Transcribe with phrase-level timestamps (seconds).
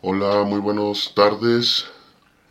[0.00, 1.86] Hola, muy buenas tardes.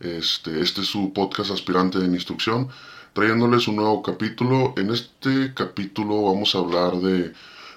[0.00, 2.68] Este, este es su podcast aspirante en instrucción,
[3.14, 4.74] trayéndoles un nuevo capítulo.
[4.76, 7.32] En este capítulo vamos a hablar de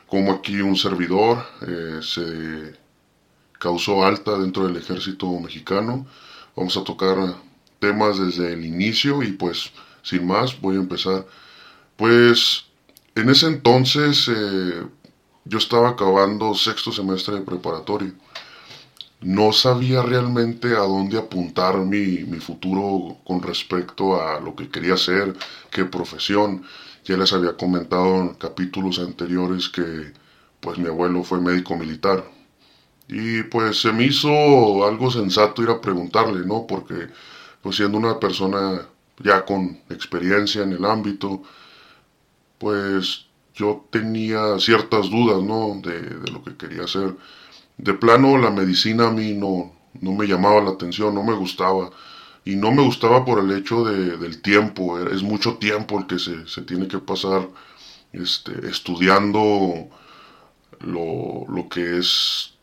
[0.07, 2.77] cómo aquí un servidor eh, se
[3.59, 6.05] causó alta dentro del ejército mexicano.
[6.53, 7.35] Vamos a tocar
[7.79, 9.71] temas desde el inicio y pues
[10.03, 11.25] sin más voy a empezar.
[11.95, 12.65] Pues
[13.15, 14.85] en ese entonces eh,
[15.45, 18.11] yo estaba acabando sexto semestre de preparatorio.
[19.21, 24.95] No sabía realmente a dónde apuntar mi, mi futuro con respecto a lo que quería
[24.95, 25.35] hacer,
[25.69, 26.63] qué profesión.
[27.05, 30.13] Ya les había comentado en capítulos anteriores que
[30.59, 32.23] pues mi abuelo fue médico militar.
[33.07, 36.65] Y pues se me hizo algo sensato ir a preguntarle, ¿no?
[36.67, 37.09] Porque
[37.61, 38.87] pues siendo una persona
[39.19, 41.43] ya con experiencia en el ámbito,
[42.57, 45.79] pues yo tenía ciertas dudas, ¿no?
[45.81, 47.15] De, de, lo que quería hacer.
[47.81, 49.71] De plano, la medicina a mí no,
[50.01, 51.89] no me llamaba la atención, no me gustaba.
[52.45, 56.19] Y no me gustaba por el hecho de, del tiempo, es mucho tiempo el que
[56.19, 57.47] se, se tiene que pasar
[58.13, 59.89] este, estudiando
[60.79, 62.53] lo, lo que es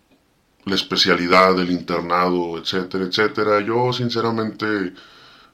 [0.64, 3.61] la especialidad del internado, etcétera, etcétera.
[3.61, 4.92] Yo sinceramente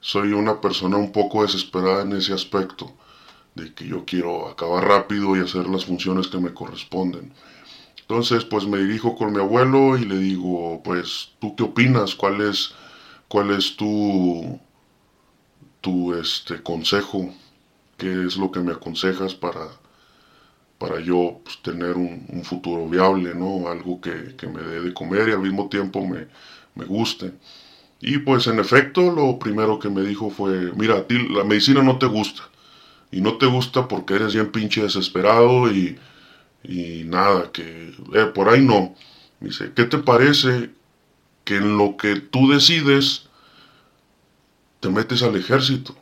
[0.00, 2.92] soy una persona un poco desesperada en ese aspecto,
[3.54, 7.32] de que yo quiero acabar rápido y hacer las funciones que me corresponden.
[8.06, 12.14] Entonces, pues me dirijo con mi abuelo y le digo, pues, ¿tú qué opinas?
[12.14, 14.60] ¿Cuál es, tu,
[15.80, 17.34] tu este, consejo?
[17.96, 19.68] ¿Qué es lo que me aconsejas para,
[20.76, 23.68] para yo pues, tener un, un, futuro viable, ¿no?
[23.68, 26.26] Algo que, que, me dé de comer y al mismo tiempo me,
[26.74, 27.32] me guste.
[28.02, 31.82] Y pues en efecto lo primero que me dijo fue, mira, a ti la medicina
[31.82, 32.42] no te gusta.
[33.10, 35.98] Y no te gusta porque eres bien pinche desesperado y,
[36.64, 38.94] y nada, que eh, por ahí no.
[39.40, 40.70] Dice, ¿qué te parece
[41.44, 43.28] que en lo que tú decides
[44.80, 45.94] te metes al ejército?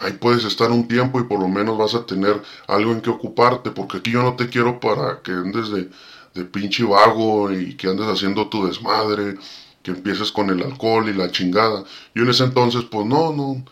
[0.00, 3.10] Ahí puedes estar un tiempo y por lo menos vas a tener algo en que
[3.10, 5.90] ocuparte, porque aquí yo no te quiero para que andes de,
[6.34, 9.36] de pinche vago y que andes haciendo tu desmadre,
[9.82, 11.84] que empieces con el alcohol y la chingada.
[12.14, 13.64] Yo en ese entonces, pues no, no,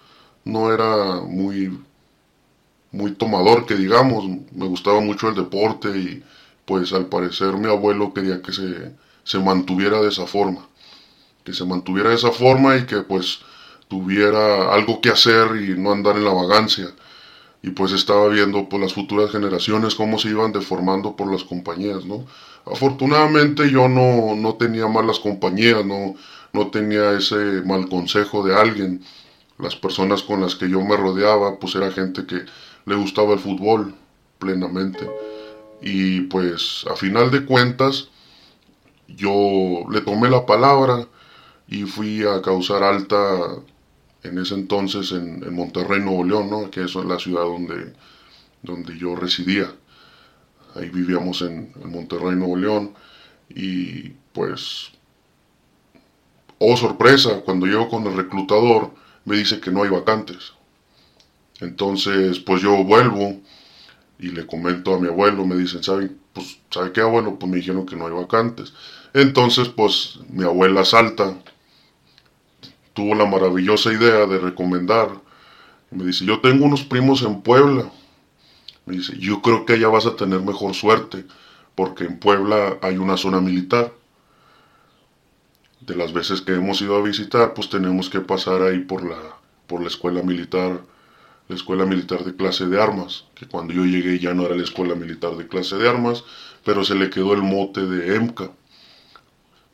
[0.45, 1.79] no era muy,
[2.97, 6.23] muy tomador, que digamos, me gustaba mucho el deporte y
[6.65, 8.93] pues al parecer mi abuelo quería que se,
[9.23, 10.67] se mantuviera de esa forma,
[11.45, 13.41] que se mantuviera de esa forma y que pues
[13.89, 16.89] tuviera algo que hacer y no andar en la vagancia.
[17.63, 22.05] Y pues estaba viendo pues las futuras generaciones cómo se iban deformando por las compañías,
[22.05, 22.25] ¿no?
[22.65, 26.15] Afortunadamente yo no, no tenía malas compañías, no,
[26.53, 29.03] no tenía ese mal consejo de alguien.
[29.59, 32.45] Las personas con las que yo me rodeaba pues era gente que
[32.87, 33.95] le gustaba el fútbol
[34.39, 35.09] plenamente.
[35.83, 38.09] Y pues a final de cuentas
[39.09, 41.07] yo le tomé la palabra
[41.69, 43.17] y fui a causar alta
[44.23, 46.71] en ese entonces en, Monterrey, Nuevo León, ¿no?
[46.71, 47.93] que eso es la ciudad donde,
[48.63, 49.73] donde yo residía.
[50.75, 52.95] Ahí vivíamos en, en, Monterrey, Nuevo León.
[53.49, 54.91] Y pues,
[56.59, 58.93] oh sorpresa, cuando llego con el reclutador,
[59.25, 60.56] me dice que no hay vacantes.
[61.61, 63.41] Entonces, pues yo vuelvo
[64.19, 67.39] y le comento a mi abuelo, me dicen, ¿sabe, pues, ¿sabe qué abuelo?
[67.39, 68.73] Pues me dijeron que no hay vacantes.
[69.15, 71.37] Entonces, pues mi abuela salta
[72.93, 75.11] tuvo la maravillosa idea de recomendar.
[75.91, 77.91] Me dice, yo tengo unos primos en Puebla.
[78.87, 81.25] Me dice, yo creo que allá vas a tener mejor suerte,
[81.75, 83.93] porque en Puebla hay una zona militar.
[85.81, 89.19] De las veces que hemos ido a visitar, pues tenemos que pasar ahí por la,
[89.67, 90.81] por la escuela militar,
[91.49, 94.65] la escuela militar de clase de armas, que cuando yo llegué ya no era la
[94.65, 96.25] escuela militar de clase de armas,
[96.65, 98.51] pero se le quedó el mote de EMCA.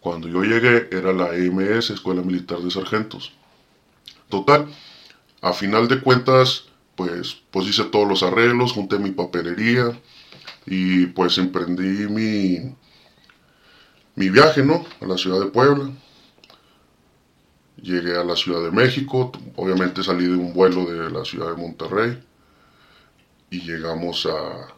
[0.00, 3.32] Cuando yo llegué era la EMS, Escuela Militar de Sargentos.
[4.28, 4.66] Total,
[5.41, 6.65] a final de cuentas,
[6.97, 9.97] pues, pues hice todos los arreglos, junté mi papelería
[10.66, 12.75] y pues emprendí mi,
[14.16, 14.85] mi viaje, ¿no?
[15.00, 15.91] A la ciudad de Puebla.
[17.82, 21.61] Llegué a la Ciudad de México, obviamente salí de un vuelo de la ciudad de
[21.61, 22.23] Monterrey
[23.50, 24.69] y llegamos a,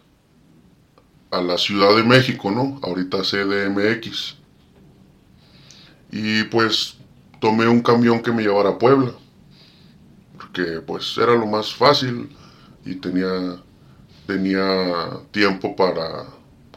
[1.37, 2.81] a la Ciudad de México, ¿no?
[2.83, 4.37] Ahorita CDMX
[6.17, 6.97] y pues
[7.41, 9.11] tomé un camión que me llevara a Puebla,
[10.37, 12.29] porque pues era lo más fácil
[12.85, 13.57] y tenía,
[14.25, 16.27] tenía tiempo para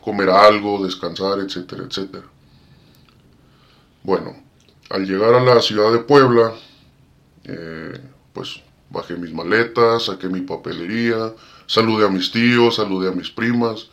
[0.02, 2.26] comer algo, descansar, etcétera, etcétera.
[4.02, 4.36] Bueno,
[4.90, 6.54] al llegar a la ciudad de Puebla,
[7.44, 8.00] eh,
[8.34, 11.34] pues bajé mis maletas, saqué mi papelería,
[11.66, 13.90] saludé a mis tíos, saludé a mis primas,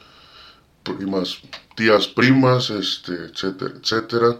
[0.82, 1.38] primas,
[1.74, 4.38] tías primas, este, etcétera, etcétera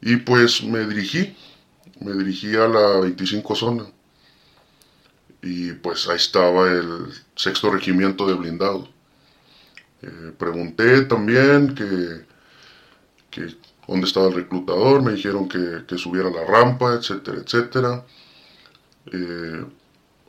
[0.00, 1.36] Y pues me dirigí,
[2.00, 3.84] me dirigí a la 25 zona.
[5.42, 8.88] Y pues ahí estaba el sexto regimiento de blindado.
[10.02, 12.24] Eh, pregunté también que,
[13.30, 13.54] que
[13.86, 18.04] dónde estaba el reclutador, me dijeron que, que subiera la rampa, etcétera, etcétera.
[19.12, 19.64] Eh,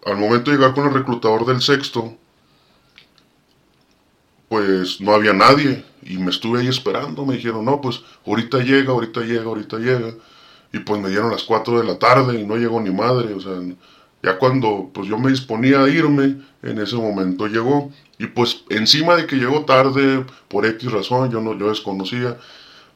[0.06, 2.16] al momento de llegar con el reclutador del sexto,
[4.48, 7.26] pues no había nadie y me estuve ahí esperando.
[7.26, 10.14] Me dijeron, no, pues ahorita llega, ahorita llega, ahorita llega.
[10.72, 13.34] Y pues me dieron las 4 de la tarde y no llegó ni madre.
[13.34, 13.54] O sea,
[14.22, 17.92] ya cuando pues yo me disponía a irme, en ese momento llegó.
[18.18, 22.38] Y pues encima de que llegó tarde, por X razón, yo no yo desconocía,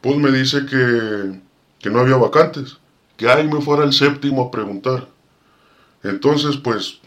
[0.02, 1.40] pues me dice que,
[1.80, 2.78] que no había vacantes.
[3.18, 5.08] Que ahí me fuera el séptimo a preguntar.
[6.04, 7.00] Entonces, pues,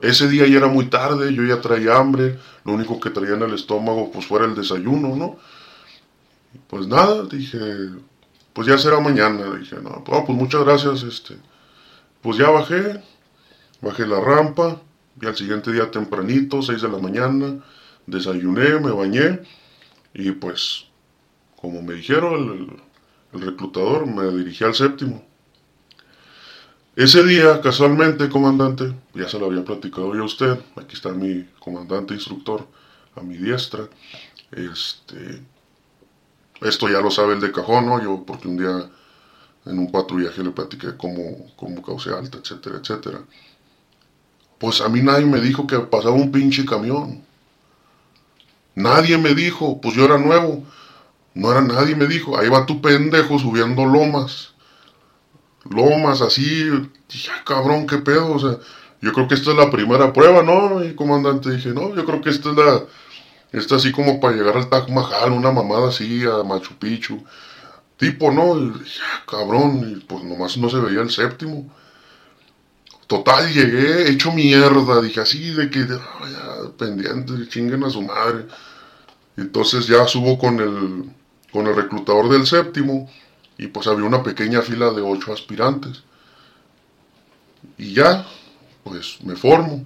[0.00, 3.42] ese día ya era muy tarde, yo ya traía hambre, lo único que traía en
[3.42, 5.38] el estómago pues fuera el desayuno, ¿no?
[6.68, 7.58] Pues nada, dije,
[8.52, 11.36] pues ya será mañana, dije, no, pues muchas gracias, este,
[12.20, 13.02] pues ya bajé,
[13.80, 14.80] bajé la rampa,
[15.20, 17.64] y al siguiente día tempranito, 6 de la mañana,
[18.06, 19.40] desayuné, me bañé,
[20.12, 20.83] y pues,
[21.64, 22.78] como me dijeron,
[23.32, 25.24] el reclutador, me dirigí al séptimo.
[26.94, 31.48] Ese día, casualmente, comandante, ya se lo había platicado yo a usted, aquí está mi
[31.58, 32.68] comandante instructor
[33.16, 33.88] a mi diestra,
[34.52, 35.42] este,
[36.60, 38.02] esto ya lo sabe el de cajón, ¿no?
[38.02, 38.90] Yo, porque un día
[39.64, 41.82] en un patrullaje le platiqué cómo, cómo
[42.14, 43.20] alta, etcétera, etcétera.
[44.58, 47.24] Pues a mí nadie me dijo que pasaba un pinche camión.
[48.74, 50.62] Nadie me dijo, pues yo era nuevo.
[51.34, 54.54] No era nadie me dijo, ahí va tu pendejo subiendo lomas
[55.70, 56.70] lomas así.
[57.08, 58.32] Dije, ah, cabrón, qué pedo.
[58.32, 58.58] O sea,
[59.00, 60.84] yo creo que esta es la primera prueba, ¿no?
[60.84, 62.82] Y comandante dije, no, yo creo que esta es la.
[63.52, 67.24] Esta así como para llegar al Taj Mahal, una mamada así, a Machu Picchu.
[67.96, 68.58] Tipo, ¿no?
[68.58, 71.70] Y dije, ah, cabrón, y pues nomás no se veía el séptimo.
[73.06, 78.46] Total, llegué hecho mierda, dije así de que, ah, pendiente, chinguen a su madre.
[79.36, 81.04] Entonces ya subo con el,
[81.54, 83.08] con el reclutador del séptimo
[83.56, 86.02] y pues había una pequeña fila de ocho aspirantes.
[87.78, 88.26] Y ya,
[88.82, 89.84] pues me formo.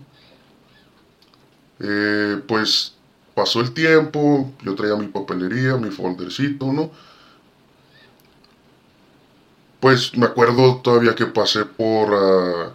[1.78, 2.94] Eh, pues
[3.34, 6.90] pasó el tiempo, yo traía mi papelería, mi foldercito, ¿no?
[9.78, 12.72] Pues me acuerdo todavía que pasé por, ah,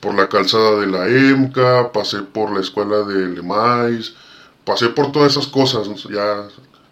[0.00, 4.14] por la calzada de la EMCA, pasé por la escuela de Lemais,
[4.66, 6.46] pasé por todas esas cosas, ya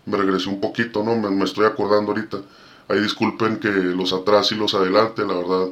[0.07, 1.17] me regresé un poquito, ¿no?
[1.17, 2.39] me estoy acordando ahorita.
[2.89, 5.67] Ahí disculpen que los atrás y los adelante, la verdad,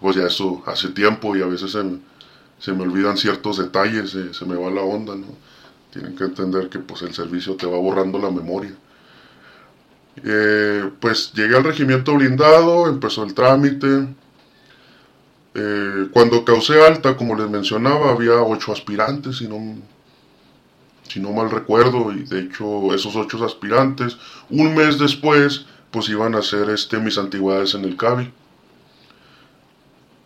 [0.00, 4.56] pues ya eso hace tiempo y a veces se, me olvidan ciertos detalles, se me
[4.56, 5.26] va la onda, ¿no?
[5.92, 8.72] Tienen que entender que pues el servicio te va borrando la memoria.
[10.24, 14.08] Eh, pues llegué al regimiento blindado, empezó el trámite.
[15.54, 19.76] Eh, cuando causé alta, como les mencionaba, había ocho aspirantes, si no,
[21.12, 24.16] si no mal recuerdo, y de hecho esos ocho aspirantes,
[24.48, 28.32] un mes después, pues iban a hacer este, mis antigüedades en el CABI.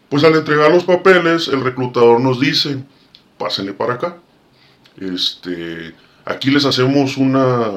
[0.09, 2.85] Pues al entregar los papeles, el reclutador nos dice,
[3.37, 4.19] pásenle para acá.
[4.97, 5.93] Este,
[6.25, 7.69] aquí les hacemos una,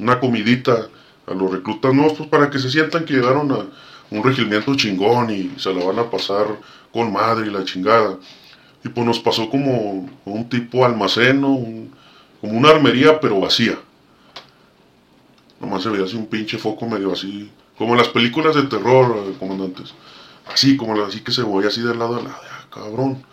[0.00, 0.88] una comidita
[1.28, 3.66] a los reclutas nuevos, pues para que se sientan que llegaron a
[4.10, 6.46] un regimiento chingón y se la van a pasar
[6.92, 8.18] con madre y la chingada.
[8.84, 11.44] Y pues nos pasó como un tipo almacén,
[12.44, 13.78] como una armería pero vacía.
[15.58, 19.16] Nomás se veía así un pinche foco medio así, como en las películas de terror,
[19.16, 19.94] eh, comandantes.
[20.52, 23.24] Así, como así que se voy así del lado de lado, ah, cabrón.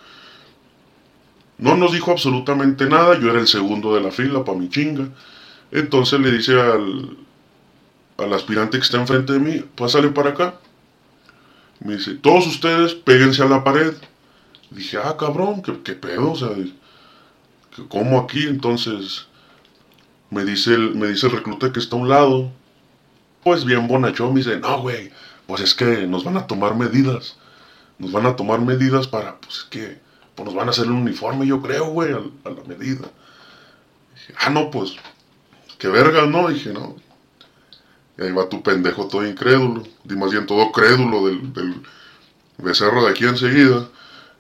[1.58, 5.10] No nos dijo absolutamente nada, yo era el segundo de la fila para mi chinga.
[5.72, 7.18] Entonces le dice al,
[8.18, 10.56] al aspirante que está enfrente de mí, pásale para acá.
[11.82, 13.94] Me dice, todos ustedes péguense a la pared.
[14.70, 16.32] Dije, ah, cabrón, ¿qué, qué pedo?
[16.32, 16.52] O sea,
[17.90, 18.48] ¿cómo aquí?
[18.48, 19.28] Entonces,
[20.30, 22.52] me dice el, me dice recluta que está a un lado.
[23.44, 25.12] Pues bien bonachón, me dice, no, güey,
[25.48, 27.38] pues es que nos van a tomar medidas.
[27.98, 30.00] Nos van a tomar medidas para, pues es que,
[30.36, 33.08] pues nos van a hacer un uniforme, yo creo, güey, a, la medida.
[34.16, 34.96] Dije, ah, no, pues,
[35.78, 36.50] qué verga, ¿no?
[36.50, 36.96] Dije, no.
[38.18, 41.82] Y ahí va tu pendejo todo incrédulo, y más bien todo crédulo del, del
[42.58, 43.88] becerro de aquí enseguida,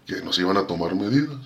[0.05, 1.37] que nos iban a tomar medidas.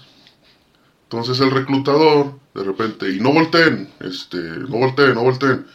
[1.16, 5.66] Entonces el reclutador, de repente, y no volteen, este, no volteen, no volteen.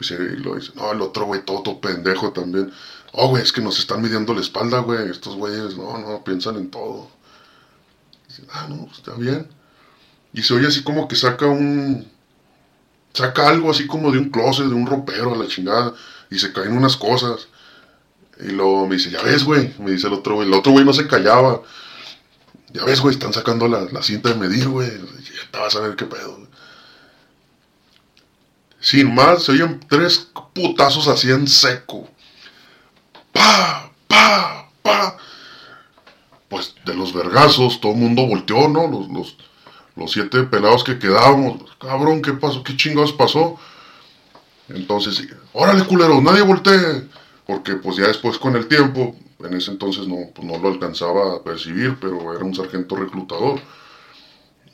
[0.00, 2.72] Y lo dice, no, el otro güey, todo, pendejo también.
[3.12, 5.08] Oh, güey, es que nos están midiendo la espalda, güey.
[5.08, 7.08] Estos güeyes, no, no, piensan en todo.
[8.26, 9.46] dice, ah, no, está bien.
[10.32, 12.10] Y se oye así como que saca un.
[13.12, 15.94] Saca algo así como de un closet, de un ropero a la chingada.
[16.28, 17.46] Y se caen unas cosas.
[18.40, 20.84] Y luego me dice, ya ves, güey, me dice el otro güey, el otro güey
[20.84, 21.62] no se callaba.
[22.72, 24.90] Ya ves, güey, están sacando la, la cinta de medir, güey.
[24.90, 26.46] Ya te vas a ver qué pedo.
[28.80, 32.08] Sin más, se oyen tres putazos así en seco.
[33.32, 35.16] Pa, pa, pa.
[36.48, 38.86] Pues de los vergazos, todo el mundo volteó, ¿no?
[38.86, 39.36] Los, los,
[39.96, 41.76] los siete pelados que quedábamos.
[41.80, 42.62] Cabrón, ¿qué pasó?
[42.62, 43.58] ¿Qué chingados pasó?
[44.68, 47.08] Entonces, órale, culero, nadie voltee.
[47.46, 51.36] Porque pues ya después con el tiempo, en ese entonces no, pues, no lo alcanzaba
[51.36, 53.60] a percibir, pero era un sargento reclutador.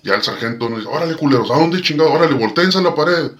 [0.03, 2.13] Ya el sargento nos dice, órale, culeros, ¿a dónde chingado?
[2.13, 3.33] Órale, volteense a la pared.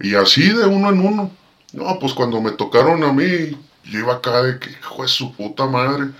[0.00, 1.30] Y así de uno en uno.
[1.72, 5.34] No, pues cuando me tocaron a mí, yo iba acá de que, hijo de su
[5.34, 6.10] puta madre.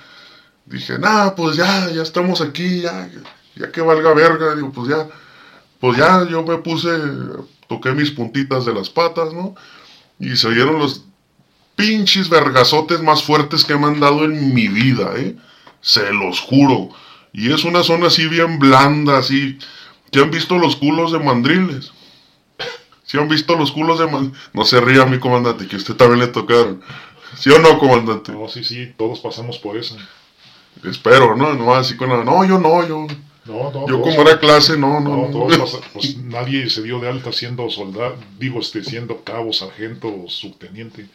[0.66, 3.08] Dije, nah, pues ya, ya estamos aquí, ya,
[3.54, 4.54] ya que valga verga.
[4.54, 5.08] Digo, pues ya,
[5.80, 6.90] pues ya yo me puse,
[7.68, 9.54] toqué mis puntitas de las patas, ¿no?
[10.18, 11.05] Y se oyeron los
[11.76, 15.36] pinches vergazotes más fuertes que me han dado en mi vida, ¿eh?
[15.80, 16.88] Se los juro.
[17.32, 19.58] Y es una zona así bien blanda, así.
[20.10, 21.92] ¿Ya han visto los culos de mandriles?
[23.04, 24.38] ¿Sí han visto los culos de mandriles?
[24.52, 26.80] No se ría mi comandante, que a usted también le tocaron.
[27.36, 28.32] ¿Sí o no, comandante?
[28.32, 29.96] No, sí, sí, todos pasamos por eso.
[30.84, 31.54] Espero, ¿no?
[31.54, 32.24] No, así con la...
[32.24, 33.06] No, yo no, yo...
[33.44, 36.98] No, no, Yo todos- como era clase, no, no, no, todos pues nadie se dio
[36.98, 41.06] de alta siendo soldado, digo, este, siendo cabo, sargento, subteniente.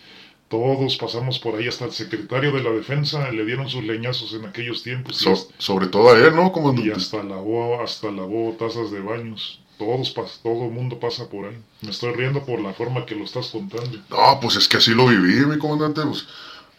[0.51, 4.45] Todos pasamos por ahí, hasta el secretario de la defensa le dieron sus leñazos en
[4.45, 6.91] aquellos tiempos y, So- hasta, sobre todo a él, ¿no, y comandante?
[6.93, 9.59] hasta lavó, hasta lavó tazas de baños.
[9.79, 11.57] Todos, todo el mundo pasa por ahí.
[11.81, 13.97] Me estoy riendo por la forma que lo estás contando.
[14.09, 16.01] No, pues es que así lo viví, mi comandante.
[16.03, 16.27] Pues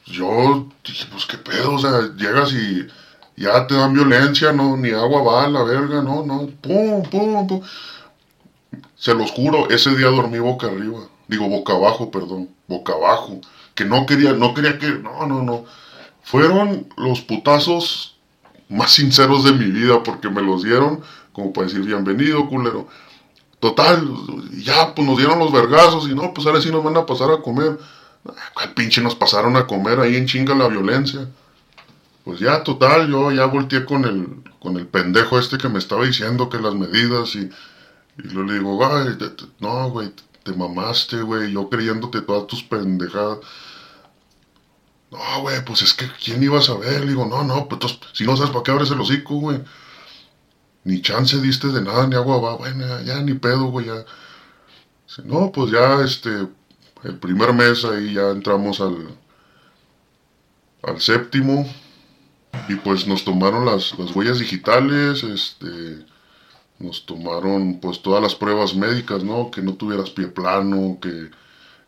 [0.07, 2.87] yo dije, pues qué pedo, o sea, llegas y
[3.37, 7.47] ya te dan violencia, no, ni agua va a la verga, no, no, pum, pum,
[7.49, 7.63] pum.
[8.97, 13.41] Se los juro, ese día dormí boca arriba, digo boca abajo, perdón, boca abajo,
[13.75, 15.65] que no quería, no quería que, no, no, no.
[16.23, 18.17] Fueron los putazos
[18.69, 21.03] más sinceros de mi vida porque me los dieron
[21.33, 22.89] como para decir bienvenido, culero.
[23.61, 24.07] Total,
[24.59, 27.31] ya pues nos dieron los vergazos y no, pues ahora sí nos van a pasar
[27.31, 27.79] a comer.
[28.55, 31.29] ¿Cuál pinche nos pasaron a comer ahí en chinga la violencia?
[32.25, 34.29] Pues ya, total, yo ya volteé con el,
[34.61, 37.51] con el pendejo este que me estaba diciendo que las medidas y,
[38.19, 39.17] y le digo, ay,
[39.59, 43.39] no, güey, te mamaste, güey, yo creyéndote todas tus pendejadas.
[45.11, 47.01] No, güey, pues es que, ¿quién iba a saber?
[47.03, 49.63] Le digo, no, no, pues entonces, si no sabes para qué abres el hocico, güey.
[50.85, 54.05] Ni chance diste de nada, ni agua va, bueno, ya, ni pedo, güey, ya.
[55.25, 56.49] No, pues ya, este,
[57.05, 59.17] el primer mes ahí ya entramos al,
[60.83, 61.67] al séptimo
[62.69, 66.05] y pues nos tomaron las, las huellas digitales, este,
[66.79, 69.51] nos tomaron pues todas las pruebas médicas, ¿no?
[69.51, 71.31] Que no tuvieras pie plano, que,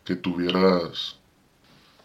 [0.03, 1.17] que tuvieras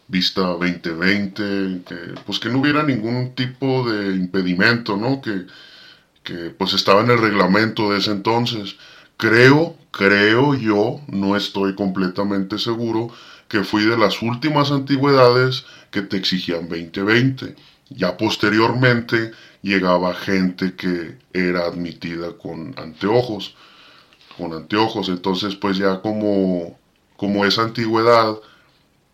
[0.07, 1.95] vista 2020, que
[2.25, 5.21] pues que no hubiera ningún tipo de impedimento, ¿no?
[5.21, 5.45] Que,
[6.23, 8.75] que pues estaba en el reglamento de ese entonces.
[9.17, 13.09] Creo, creo yo, no estoy completamente seguro,
[13.47, 17.55] que fui de las últimas antigüedades que te exigían 2020.
[17.89, 23.55] Ya posteriormente llegaba gente que era admitida con anteojos,
[24.37, 25.09] con anteojos.
[25.09, 26.77] Entonces, pues ya como,
[27.17, 28.35] como esa antigüedad,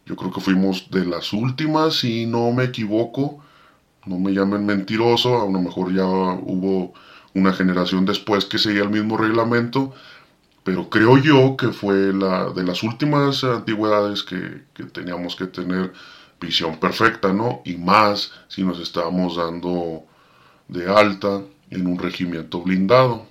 [0.06, 3.44] yo creo que fuimos de las últimas, si no me equivoco.
[4.06, 6.94] No me llamen mentiroso, a lo mejor ya hubo
[7.34, 9.94] una generación después que seguía el mismo reglamento,
[10.64, 15.92] pero creo yo que fue la de las últimas antigüedades que, que teníamos que tener
[16.40, 17.62] visión perfecta, ¿no?
[17.66, 20.06] Y más si nos estábamos dando
[20.68, 23.28] de alta en un regimiento blindado.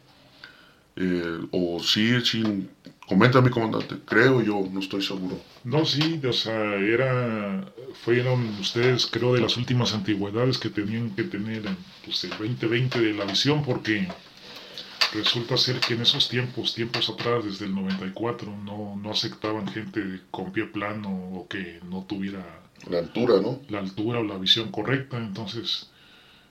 [0.97, 2.69] Eh, o sí, sí,
[3.07, 5.39] comenta mi comandante, creo yo, no estoy seguro.
[5.65, 7.65] No, sí, o sea, era,
[8.05, 11.63] fueron ustedes, creo, de las últimas antigüedades que tenían que tener
[12.05, 14.09] pues, el 2020 de la visión, porque
[15.13, 20.21] resulta ser que en esos tiempos, tiempos atrás, desde el 94, no, no aceptaban gente
[20.31, 23.61] con pie plano o que no tuviera La altura, ¿no?
[23.69, 25.91] la altura o la visión correcta, entonces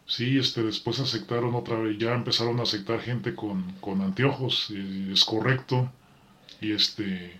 [0.06, 5.10] sí, este, después aceptaron otra vez, ya empezaron a aceptar gente con, con anteojos, eh,
[5.14, 5.92] es correcto,
[6.62, 7.40] y este,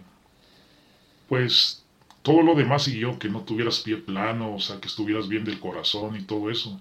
[1.28, 1.84] pues
[2.22, 5.60] todo lo demás siguió, que no tuvieras pie plano, o sea, que estuvieras bien del
[5.60, 6.80] corazón y todo eso,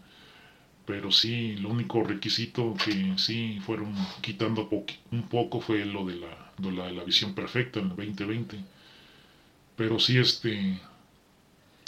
[0.86, 6.16] pero sí, lo único requisito que sí fueron quitando poqui- un poco fue lo de
[6.16, 8.58] la, de la, de la visión perfecta en el 2020,
[9.76, 10.80] pero sí, este,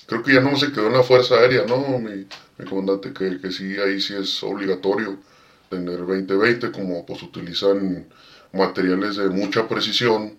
[0.07, 1.99] Creo que ya no se quedó en la Fuerza Aérea, ¿no?
[1.99, 2.27] Mi,
[2.59, 5.19] mi comandante, que, que sí, ahí sí es obligatorio
[5.69, 8.07] tener 2020, como pues utilizan
[8.53, 10.37] materiales de mucha precisión,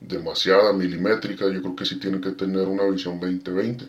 [0.00, 3.86] demasiada milimétrica, yo creo que sí tienen que tener una visión 2020.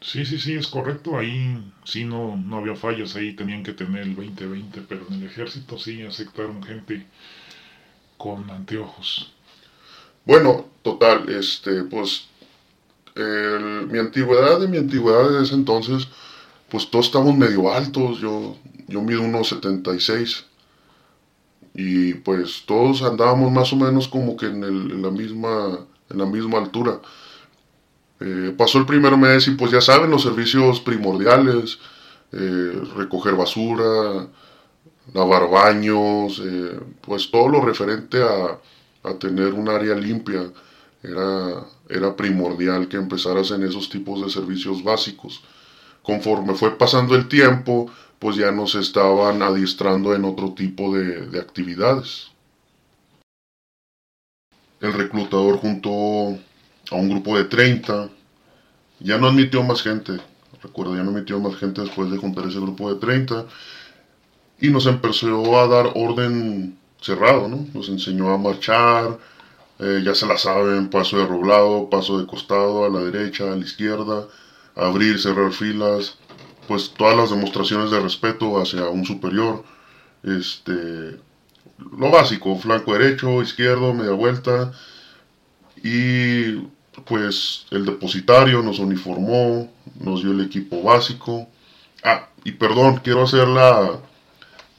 [0.00, 1.16] Sí, sí, sí, es correcto.
[1.18, 5.24] Ahí sí no, no había fallas, ahí tenían que tener el 2020, pero en el
[5.24, 7.06] ejército sí aceptaron gente
[8.16, 9.32] con anteojos.
[10.24, 12.28] Bueno, total, este, pues
[13.14, 16.08] mi antigüedad de mi antigüedad de ese entonces,
[16.70, 18.56] pues todos estábamos medio altos, yo,
[18.88, 20.46] yo mido unos 76
[21.74, 25.78] y pues todos andábamos más o menos como que en, el, en la, misma,
[26.10, 27.00] en la misma altura.
[28.20, 31.78] Eh, pasó el primer mes y pues ya saben los servicios primordiales,
[32.32, 34.28] eh, recoger basura,
[35.12, 38.58] lavar baños, eh, pues todo lo referente a,
[39.02, 40.50] a, tener un área limpia
[41.02, 45.42] era, era primordial que empezaras en esos tipos de servicios básicos.
[46.02, 51.40] Conforme fue pasando el tiempo, pues ya nos estaban adiestrando en otro tipo de, de
[51.40, 52.30] actividades.
[54.80, 56.38] El reclutador juntó
[56.90, 58.08] a un grupo de 30.
[59.00, 60.18] Ya no admitió más gente.
[60.62, 63.46] Recuerdo, ya no admitió más gente después de juntar ese grupo de 30.
[64.60, 67.66] Y nos empezó a dar orden cerrado, ¿no?
[67.74, 69.18] Nos enseñó a marchar.
[69.82, 73.56] Eh, ya se la saben, paso de roblado, paso de costado, a la derecha, a
[73.56, 74.28] la izquierda,
[74.76, 76.18] abrir, cerrar filas,
[76.68, 79.64] pues todas las demostraciones de respeto hacia un superior,
[80.22, 81.18] este,
[81.98, 84.72] lo básico, flanco derecho, izquierdo, media vuelta,
[85.82, 86.58] y
[87.04, 91.48] pues el depositario nos uniformó, nos dio el equipo básico.
[92.04, 93.98] Ah, y perdón, quiero hacer la,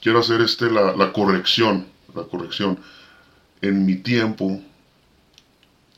[0.00, 2.78] quiero hacer este, la, la corrección, la corrección.
[3.60, 4.62] En mi tiempo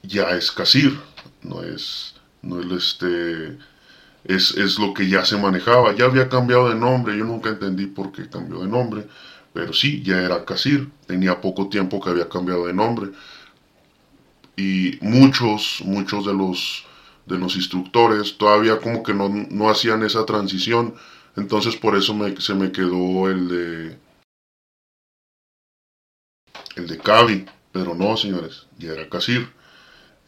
[0.06, 0.98] ya es Casir,
[1.42, 3.58] no es, no es este,
[4.24, 7.86] es, es lo que ya se manejaba, ya había cambiado de nombre, yo nunca entendí
[7.86, 9.06] por qué cambió de nombre,
[9.52, 13.10] pero sí, ya era Casir, tenía poco tiempo que había cambiado de nombre
[14.56, 16.84] y muchos, muchos de los,
[17.26, 20.94] de los instructores todavía como que no, no hacían esa transición.
[21.36, 23.98] Entonces por eso me, se me quedó el de...
[26.76, 27.44] El de Cavi.
[27.72, 29.52] Pero no, señores, ya era Casir.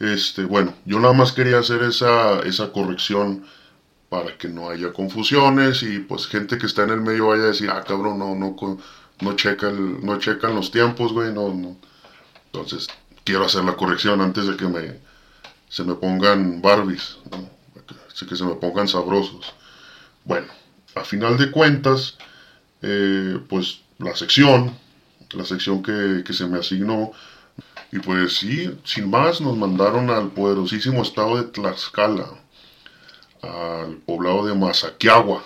[0.00, 3.44] Este, bueno, yo nada más quería hacer esa, esa corrección
[4.08, 7.46] para que no haya confusiones y pues gente que está en el medio vaya a
[7.46, 8.78] decir, ah, cabrón, no, no, no,
[9.20, 11.76] no checan los tiempos, güey, no, no.
[12.46, 12.88] Entonces,
[13.24, 14.98] quiero hacer la corrección antes de que me,
[15.68, 17.18] se me pongan Barbies,
[18.10, 19.52] así que se me pongan sabrosos.
[20.24, 20.46] Bueno,
[20.94, 22.16] a final de cuentas,
[22.82, 24.74] eh, pues la sección,
[25.32, 27.12] la sección que, que, se me asignó,
[27.90, 32.28] y pues sí, sin más, nos mandaron al poderosísimo estado de Tlaxcala,
[33.42, 35.42] al poblado de Mazaquiagua.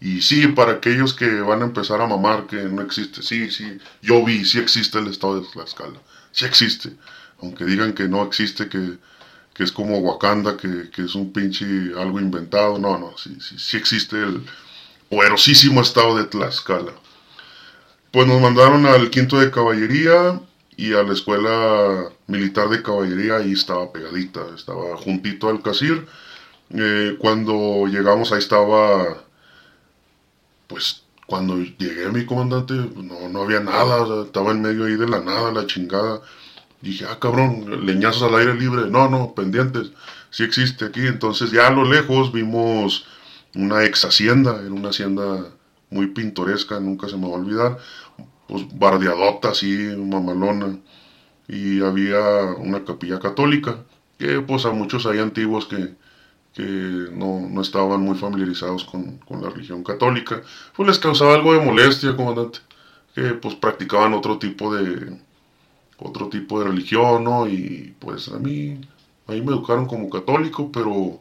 [0.00, 3.78] Y sí, para aquellos que van a empezar a mamar que no existe, sí, sí,
[4.02, 6.00] yo vi, sí existe el estado de Tlaxcala
[6.36, 6.92] sí existe.
[7.40, 8.98] Aunque digan que no existe, que,
[9.58, 11.64] es como Wakanda, que, es un pinche
[11.98, 12.78] algo inventado.
[12.78, 14.44] No, no, sí, sí, sí existe el
[15.08, 16.92] poderosísimo estado de Tlaxcala.
[18.10, 20.40] Pues nos mandaron al quinto de caballería
[20.76, 26.06] y a la escuela militar de caballería, ahí estaba pegadita, estaba juntito al casir.
[26.70, 29.16] Eh, cuando llegamos ahí estaba,
[30.66, 35.08] pues cuando llegué a mi comandante, no, no había nada, estaba en medio ahí de
[35.08, 36.20] la nada, la chingada.
[36.80, 38.90] Dije, ah, cabrón, leñazos al aire libre.
[38.90, 39.90] No, no, pendientes.
[40.30, 41.00] Sí existe aquí.
[41.06, 43.06] Entonces ya a lo lejos vimos
[43.54, 45.46] una ex hacienda, era una hacienda
[45.90, 47.78] muy pintoresca, nunca se me va a olvidar.
[48.48, 50.78] Pues bardeadota así, mamalona.
[51.48, 52.20] Y había
[52.58, 53.84] una capilla católica,
[54.18, 55.94] que pues a muchos hay antiguos que,
[56.54, 60.42] que no, no estaban muy familiarizados con, con, la religión católica,
[60.74, 62.60] pues les causaba algo de molestia, comandante,
[63.14, 65.16] que pues practicaban otro tipo de
[65.98, 67.48] otro tipo de religión, ¿no?
[67.48, 68.80] Y pues a mí,
[69.26, 71.20] a mí me educaron como católico, pero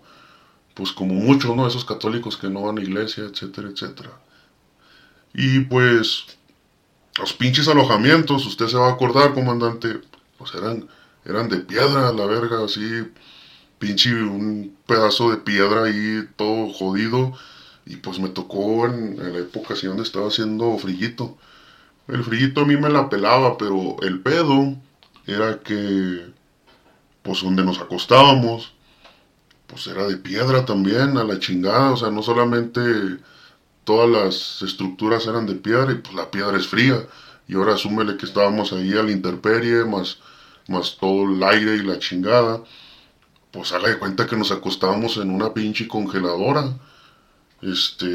[0.73, 1.67] pues como muchos, ¿no?
[1.67, 4.11] Esos católicos que no van a iglesia, etcétera, etcétera.
[5.33, 6.37] Y pues
[7.17, 10.01] los pinches alojamientos, usted se va a acordar, comandante,
[10.37, 10.87] pues eran,
[11.23, 13.07] eran de piedra, la verga, así,
[13.79, 17.33] pinche un pedazo de piedra ahí todo jodido.
[17.85, 21.37] Y pues me tocó en, la época así donde estaba haciendo frillito.
[22.07, 24.75] El frillito a mí me la pelaba, pero el pedo
[25.27, 26.25] era que,
[27.21, 28.73] pues donde nos acostábamos,
[29.67, 31.91] pues era de piedra también, a la chingada.
[31.91, 32.81] O sea, no solamente
[33.85, 37.07] todas las estructuras eran de piedra y pues la piedra es fría.
[37.47, 40.17] Y ahora asúmele que estábamos ahí a la intemperie, más,
[40.67, 42.61] más todo el aire y la chingada
[43.55, 46.77] pues haga de cuenta que nos acostábamos en una pinche congeladora.
[47.61, 48.05] Este,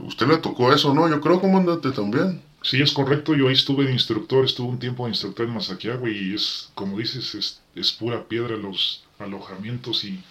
[0.00, 1.08] usted le tocó eso, ¿no?
[1.08, 2.42] Yo creo, comandante, también.
[2.62, 3.34] Sí, es correcto.
[3.34, 6.98] Yo ahí estuve de instructor, estuve un tiempo de instructor en Mazaquiagua y es, como
[6.98, 10.24] dices, es, es, pura piedra los alojamientos y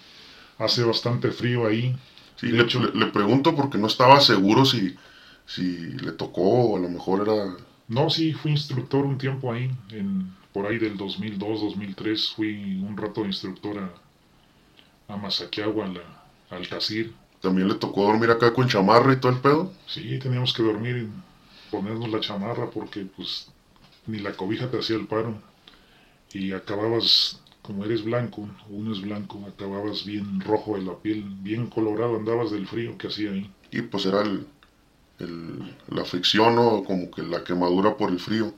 [0.57, 1.95] hace bastante frío ahí.
[2.37, 4.95] Sí, le, le, pregunto porque no estaba seguro si,
[5.45, 7.55] si le tocó o a lo mejor era...
[7.87, 12.95] No, sí, fui instructor un tiempo ahí, en, por ahí del 2002, 2003, fui un
[12.97, 15.89] rato instructor a, a Mazaquiagua,
[16.49, 17.13] al Casir.
[17.41, 19.71] ¿También le tocó dormir acá con chamarra y todo el pedo?
[19.85, 21.07] Sí, teníamos que dormir,
[21.71, 23.47] ponernos la chamarra porque pues
[24.07, 25.39] ni la cobija te hacía el paro.
[26.33, 31.67] Y acababas, como eres blanco, uno es blanco, acababas bien rojo de la piel, bien
[31.67, 33.51] colorado, andabas del frío que hacía ahí.
[33.71, 34.47] Y pues era el,
[35.89, 38.53] la fricción o como que la quemadura por el frío.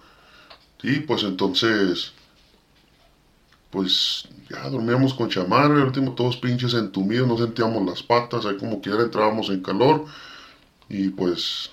[0.83, 2.13] Y pues entonces,
[3.71, 8.57] pues ya dormíamos con chamarra, el último todos pinches entumidos, no sentíamos las patas, ahí
[8.57, 10.05] como quiera entrábamos en calor.
[10.87, 11.71] Y pues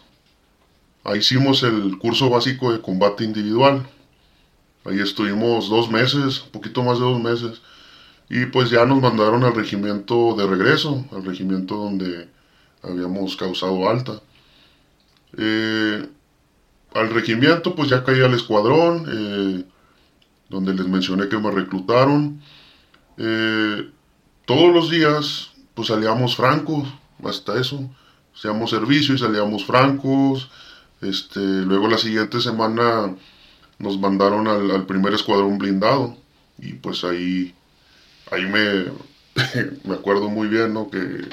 [1.04, 3.86] ahí hicimos el curso básico de combate individual.
[4.88, 7.60] Ahí estuvimos dos meses, un poquito más de dos meses.
[8.28, 12.28] Y pues ya nos mandaron al regimiento de regreso, al regimiento donde
[12.82, 14.20] habíamos causado alta.
[15.36, 16.08] Eh,
[16.94, 19.64] al regimiento pues ya caí al escuadrón, eh,
[20.48, 22.40] donde les mencioné que me reclutaron.
[23.18, 23.90] Eh,
[24.44, 26.88] todos los días pues salíamos francos,
[27.24, 27.90] hasta eso.
[28.36, 30.48] Hacíamos servicio y salíamos francos.
[31.00, 33.14] Este, luego la siguiente semana
[33.78, 36.16] nos mandaron al, primer escuadrón blindado.
[36.58, 37.54] Y pues ahí,
[38.30, 38.92] ahí me,
[39.84, 40.90] me acuerdo muy bien, ¿no?
[40.90, 41.28] Que,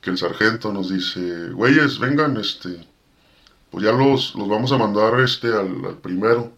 [0.00, 2.86] que el sargento nos dice, güeyes, vengan, este,
[3.70, 6.52] pues ya los, los vamos a mandar este al, primero.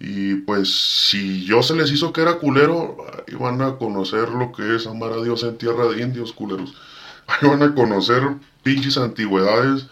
[0.00, 0.74] Y pues
[1.08, 4.86] si yo se les hizo que era culero, ahí van a conocer lo que es
[4.86, 6.74] amar a Dios en tierra de indios, culeros.
[7.26, 8.22] Ahí van a conocer
[8.62, 9.86] pinches antigüedades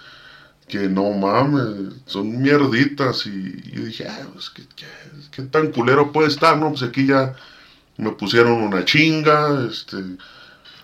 [0.72, 3.26] que no mames, son mierditas.
[3.26, 4.50] Y, yo dije, ah, pues,
[5.30, 6.56] ¿qué, tan culero puede estar?
[6.56, 7.36] No, pues aquí ya
[7.98, 9.98] me pusieron una chinga, este,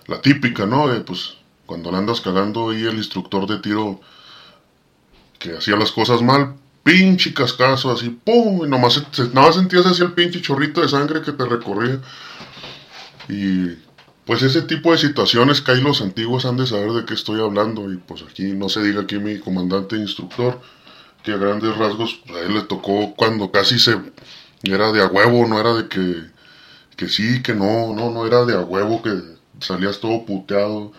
[0.07, 0.89] la típica, ¿no?
[0.89, 3.99] De, pues cuando le andas cagando y el instructor de tiro
[5.39, 10.13] que hacía las cosas mal, pinche cascazo, así, pum, y nomás, nada sentías así el
[10.13, 11.99] pinche chorrito de sangre que te recorría.
[13.27, 13.71] Y
[14.29, 17.91] pues ese tipo de situaciones hay los antiguos han de saber de qué estoy hablando
[17.91, 20.61] y pues aquí no se diga aquí mi comandante instructor
[21.23, 23.99] que a grandes rasgos pues, a él le tocó cuando casi se
[24.65, 26.27] era de a huevo, no era de que
[26.95, 29.19] que sí, que no, no, no era de a huevo que
[29.61, 30.93] salías todo puteado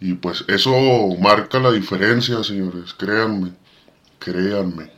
[0.00, 0.72] y pues eso
[1.20, 3.52] marca la diferencia, señores, créanme,
[4.18, 4.90] créanme.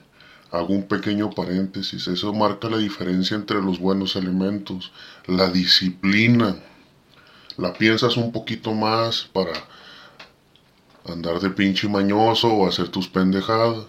[0.52, 4.92] Hago un pequeño paréntesis, eso marca la diferencia entre los buenos elementos,
[5.26, 6.54] la disciplina
[7.56, 9.52] la piensas un poquito más para
[11.06, 13.86] andar de pinche mañoso o hacer tus pendejadas.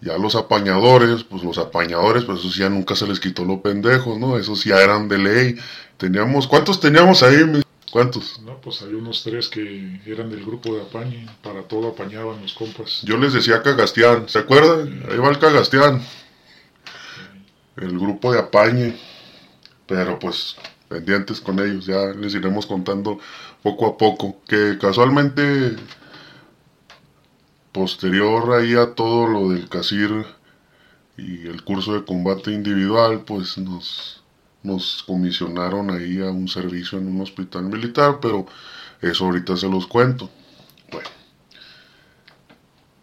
[0.00, 4.18] Ya los apañadores, pues los apañadores, pues esos ya nunca se les quitó lo pendejos,
[4.18, 4.36] ¿no?
[4.36, 5.56] Esos ya eran de ley.
[5.96, 7.62] Teníamos, ¿cuántos teníamos ahí?
[7.92, 8.40] ¿Cuántos?
[8.40, 12.54] No, pues hay unos tres que eran del grupo de apañe, para todo apañaban los
[12.54, 13.02] compas.
[13.02, 15.04] Yo les decía Cagastián, ¿se acuerdan?
[15.08, 16.02] Ahí va el Cagastián.
[17.76, 18.96] El grupo de apañe.
[19.86, 20.56] Pero pues
[20.92, 23.18] pendientes con ellos, ya les iremos contando
[23.62, 25.76] poco a poco, que casualmente
[27.72, 30.26] posterior ahí a todo lo del CASIR
[31.16, 34.22] y el curso de combate individual, pues nos,
[34.62, 38.46] nos comisionaron ahí a un servicio en un hospital militar, pero
[39.00, 40.28] eso ahorita se los cuento.
[40.90, 41.08] Bueno,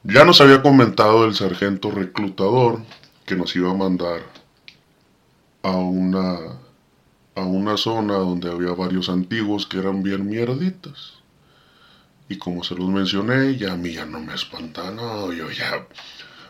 [0.04, 2.84] ya nos había comentado el sargento reclutador
[3.26, 4.22] que nos iba a mandar
[5.64, 6.38] a una
[7.40, 11.14] a una zona donde había varios antiguos que eran bien mierditas.
[12.30, 15.88] Y como se los mencioné, ya a mí ya no me espanta, no, yo ya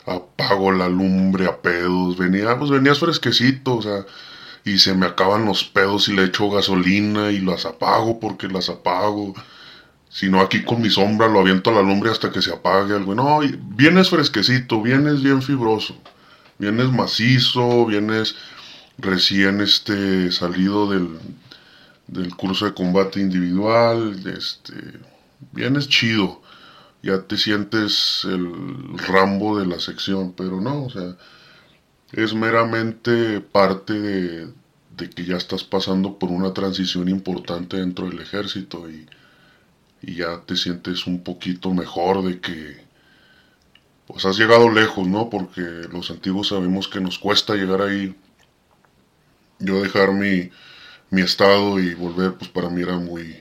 [0.06, 4.06] apago la lumbre a pedos, venía, pues venías fresquecito, o sea,
[4.66, 8.70] y se me acaban los pedos y le echo gasolina y las apago porque las
[8.70, 9.34] apago.
[10.10, 12.96] Si no, aquí con mi sombra lo aviento a la lumbre hasta que se apague
[12.96, 13.16] algo.
[13.16, 13.40] No,
[13.76, 15.96] vienes fresquecito, vienes bien fibroso,
[16.58, 18.36] vienes macizo, vienes
[19.02, 21.20] recién este, salido del,
[22.08, 24.76] del curso de combate individual, este,
[25.52, 26.42] vienes chido,
[27.02, 31.18] ya te sientes el rambo de la sección, pero no, o sea,
[32.12, 34.48] es meramente parte de,
[34.98, 39.08] de que ya estás pasando por una transición importante dentro del ejército y,
[40.02, 42.90] y ya te sientes un poquito mejor de que
[44.08, 45.30] pues has llegado lejos, ¿no?
[45.30, 48.16] Porque los antiguos sabemos que nos cuesta llegar ahí
[49.60, 50.50] yo dejar mi,
[51.10, 53.40] mi estado y volver, pues para mí era muy,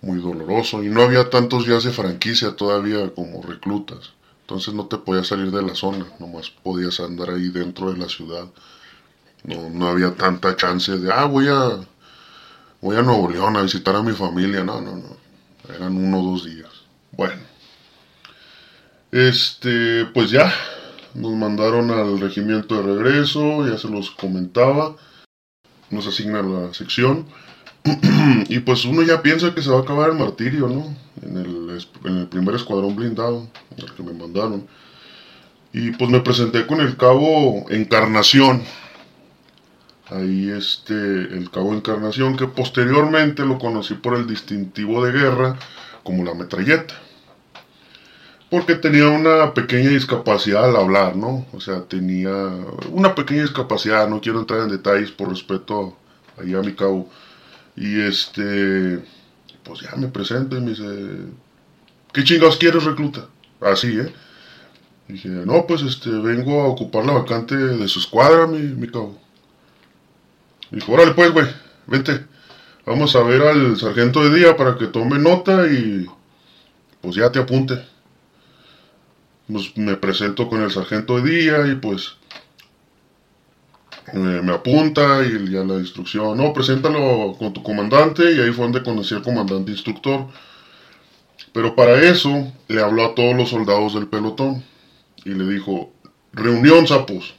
[0.00, 0.82] muy doloroso.
[0.82, 4.12] Y no había tantos días de franquicia todavía como reclutas.
[4.42, 8.08] Entonces no te podías salir de la zona, nomás podías andar ahí dentro de la
[8.08, 8.46] ciudad.
[9.44, 11.80] No, no había tanta chance de, ah, voy a,
[12.80, 14.64] voy a Nuevo León a visitar a mi familia.
[14.64, 15.16] No, no, no.
[15.74, 16.70] Eran uno o dos días.
[17.12, 17.48] Bueno.
[19.10, 20.52] Este, pues ya,
[21.14, 24.96] nos mandaron al regimiento de regreso, ya se los comentaba,
[25.90, 27.26] nos asignan la sección.
[28.48, 30.94] y pues uno ya piensa que se va a acabar el martirio, ¿no?
[31.22, 34.66] En el, en el primer escuadrón blindado, el que me mandaron.
[35.72, 38.62] Y pues me presenté con el cabo Encarnación.
[40.10, 45.56] Ahí este, el cabo Encarnación, que posteriormente lo conocí por el distintivo de guerra
[46.02, 46.94] como la metralleta
[48.50, 51.46] porque tenía una pequeña discapacidad al hablar, ¿no?
[51.52, 52.32] O sea, tenía
[52.90, 55.96] una pequeña discapacidad, no quiero entrar en detalles por respeto
[56.40, 57.10] ahí a mi cabo.
[57.76, 59.00] Y este,
[59.64, 60.84] pues ya me presento y me dice,
[62.12, 63.26] ¿qué chingados quieres, recluta?
[63.60, 64.12] Así, ¿eh?
[65.08, 69.18] dije, no, pues este, vengo a ocupar la vacante de su escuadra, mi, cabo.
[70.70, 71.46] dijo, órale pues, güey,
[71.86, 72.24] vente.
[72.86, 76.06] Vamos a ver al sargento de día para que tome nota y
[77.02, 77.78] pues ya te apunte
[79.50, 82.16] pues me presento con el sargento de día y pues
[84.12, 88.82] me, apunta y ya la instrucción, no, preséntalo con tu comandante y ahí fue donde
[88.82, 90.26] conocí al comandante instructor.
[91.52, 94.64] Pero para eso le habló a todos los soldados del pelotón
[95.24, 95.92] y le dijo,
[96.32, 97.34] reunión sapos.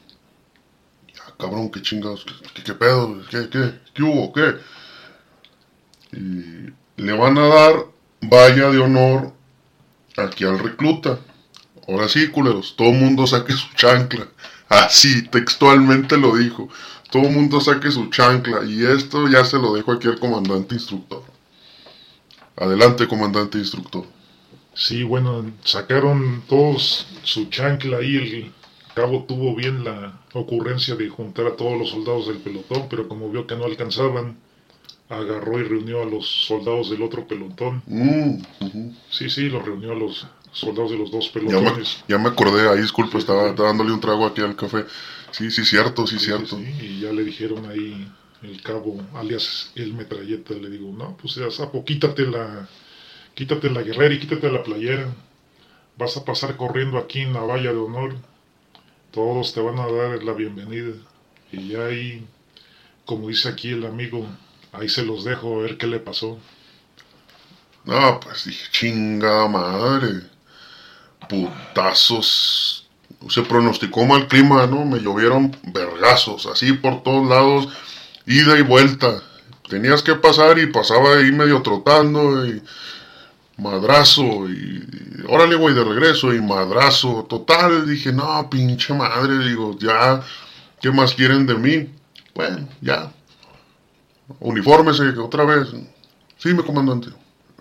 [1.07, 2.25] Ya, cabrón, qué chingados,
[2.63, 4.55] qué, pedo, qué, qué, qué hubo, qué.
[6.11, 7.73] Y le van a dar
[8.21, 9.33] valla de honor
[10.17, 11.19] aquí al recluta.
[11.89, 14.27] Ahora sí, culeros, todo mundo saque su chancla.
[14.69, 16.69] Así, textualmente lo dijo.
[17.09, 18.63] Todo mundo saque su chancla.
[18.63, 21.23] Y esto ya se lo dejo aquí al comandante instructor.
[22.55, 24.05] Adelante, comandante instructor.
[24.75, 28.51] Sí, bueno, sacaron todos su chancla y el
[28.93, 33.31] cabo tuvo bien la ocurrencia de juntar a todos los soldados del pelotón, pero como
[33.31, 34.37] vio que no alcanzaban,
[35.09, 37.81] agarró y reunió a los soldados del otro pelotón.
[37.87, 38.41] Mm,
[39.09, 42.03] sí, sí, los reunió a los soldados de los dos pelotones.
[42.07, 44.85] Ya me, acordé, ahí disculpe, estaba, dándole un trago aquí al café.
[45.31, 46.57] Sí, sí, cierto, sí, cierto.
[46.57, 48.07] Sí, y ya le dijeron ahí
[48.41, 52.67] el cabo, alias el metralleta, le digo, no, pues ya sapo, quítate la,
[53.35, 55.13] quítate la guerrera y quítate la playera.
[55.97, 58.15] Vas a pasar corriendo aquí en la valla de honor.
[59.11, 60.93] Todos te van a dar la bienvenida.
[61.51, 62.25] Y ya ahí,
[63.05, 64.25] como dice aquí el amigo,
[64.71, 66.39] ahí se los dejo a ver qué le pasó.
[67.83, 70.28] No, pues dije, chinga madre
[71.27, 72.87] putazos.
[73.29, 74.85] Se pronosticó mal clima, ¿no?
[74.85, 77.67] Me llovieron vergazos, así por todos lados,
[78.25, 79.21] ida y vuelta.
[79.69, 82.61] Tenías que pasar y pasaba ahí medio trotando y
[83.57, 84.83] madrazo y,
[85.27, 87.25] órale güey de regreso y madrazo.
[87.29, 90.21] Total, dije, no, pinche madre, digo, ya,
[90.81, 91.89] ¿qué más quieren de mí?
[92.33, 93.11] Bueno, ya.
[94.39, 95.69] Uniformes otra vez.
[96.37, 97.09] Sí, mi comandante.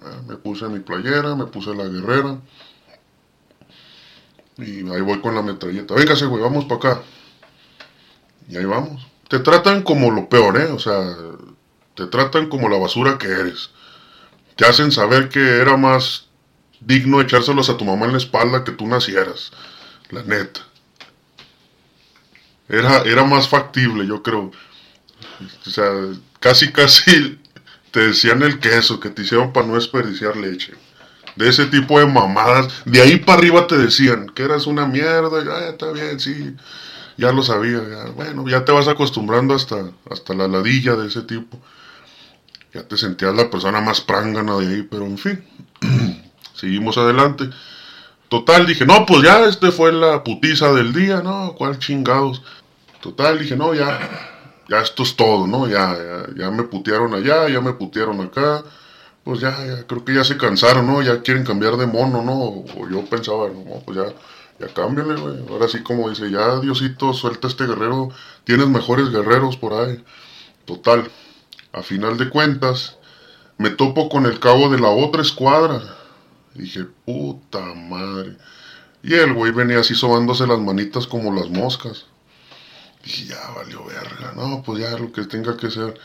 [0.02, 2.38] Ah, me puse mi playera, me puse la guerrera.
[4.58, 5.94] Y ahí voy con la metralleta.
[5.94, 7.02] Véngase, güey, vamos para acá.
[8.48, 9.06] Y ahí vamos.
[9.28, 10.66] Te tratan como lo peor, ¿eh?
[10.66, 11.16] O sea,
[11.94, 13.70] te tratan como la basura que eres.
[14.56, 16.26] Te hacen saber que era más
[16.80, 19.52] digno echárselos a tu mamá en la espalda que tú nacieras.
[20.10, 20.60] La neta.
[22.68, 24.50] Era, era más factible, yo creo.
[25.66, 25.88] O sea,
[26.40, 27.40] casi, casi
[27.92, 30.74] te decían el queso que te hicieron para no desperdiciar leche
[31.38, 32.68] de ese tipo de mamadas.
[32.84, 36.56] De ahí para arriba te decían que eras una mierda, ya está bien, sí,
[37.16, 37.80] ya lo sabía,
[38.16, 41.58] bueno, ya te vas acostumbrando hasta, hasta la ladilla de ese tipo.
[42.74, 45.44] Ya te sentías la persona más prángana de ahí, pero en fin,
[46.54, 47.48] seguimos adelante.
[48.28, 52.42] Total, dije, no, pues ya este fue la putiza del día, no, cuál chingados.
[53.00, 53.98] Total, dije, no, ya,
[54.68, 55.66] ya esto es todo, ¿no?
[55.68, 58.64] Ya, ya, ya me putearon allá, ya me putearon acá
[59.28, 61.02] pues ya, ya, creo que ya se cansaron, ¿no?
[61.02, 62.32] Ya quieren cambiar de mono, ¿no?
[62.34, 64.06] O yo pensaba, no, pues ya,
[64.58, 65.46] ya cámbiale, güey.
[65.50, 68.08] Ahora sí, como dice, ya Diosito, suelta este guerrero,
[68.44, 70.02] tienes mejores guerreros por ahí.
[70.64, 71.10] Total,
[71.74, 72.96] a final de cuentas,
[73.58, 75.82] me topo con el cabo de la otra escuadra.
[76.54, 78.38] dije, puta madre.
[79.02, 82.06] Y el güey venía así sobándose las manitas como las moscas.
[83.04, 86.00] dije, ya valió verga, no, pues ya lo que tenga que ser.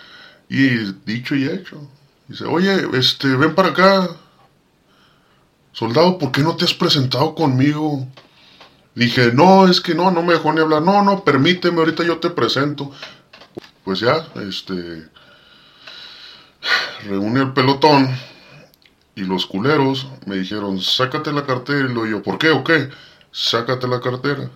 [0.49, 1.87] Y dicho y hecho,
[2.33, 4.09] Dice, oye, este, ven para acá.
[5.71, 8.07] Soldado, ¿por qué no te has presentado conmigo?
[8.95, 10.81] Dije, no, es que no, no me dejó ni hablar.
[10.81, 12.89] No, no, permíteme, ahorita yo te presento.
[13.83, 15.07] Pues ya, este,
[17.05, 18.09] reúne el pelotón
[19.13, 21.87] y los culeros me dijeron, sácate la cartera.
[21.87, 22.89] Y lo yo, ¿por qué o qué?
[23.31, 24.49] Sácate la cartera.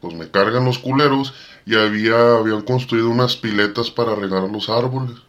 [0.00, 1.32] Pues me cargan los culeros
[1.64, 5.23] y había, habían construido unas piletas para regar los árboles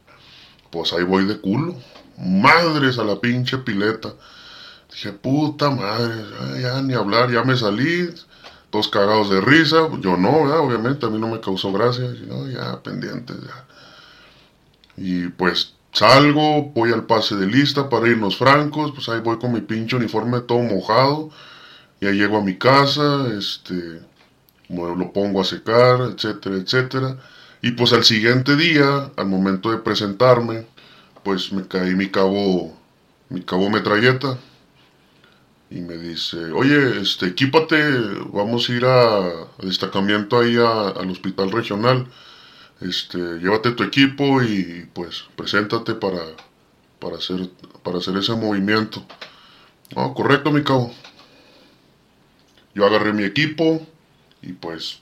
[0.76, 1.74] pues ahí voy de culo,
[2.18, 4.14] madres a la pinche pileta.
[4.92, 6.16] Dije, puta madre,
[6.62, 8.10] ya ni hablar, ya me salí,
[8.70, 12.14] todos cagados de risa, yo no, obviamente, a mí no me causó gracia,
[12.54, 13.66] ya pendientes, ya.
[14.98, 19.54] Y pues salgo, voy al pase de lista para irnos francos, pues ahí voy con
[19.54, 21.30] mi pinche uniforme todo mojado,
[22.02, 24.02] ya llego a mi casa, este,
[24.68, 27.18] lo pongo a secar, etcétera, etcétera.
[27.66, 30.68] Y pues al siguiente día, al momento de presentarme,
[31.24, 32.78] pues me caí mi cabo,
[33.30, 34.38] mi cabo metralleta.
[35.72, 37.76] Y me dice, oye, este, equípate,
[38.32, 42.06] vamos a ir a, destacamiento ahí al hospital regional.
[42.82, 46.22] Este, llévate tu equipo y pues preséntate para,
[47.00, 47.50] para, hacer,
[47.82, 49.04] para hacer ese movimiento.
[49.96, 50.94] No, correcto, mi cabo.
[52.76, 53.84] Yo agarré mi equipo
[54.44, 55.00] y pues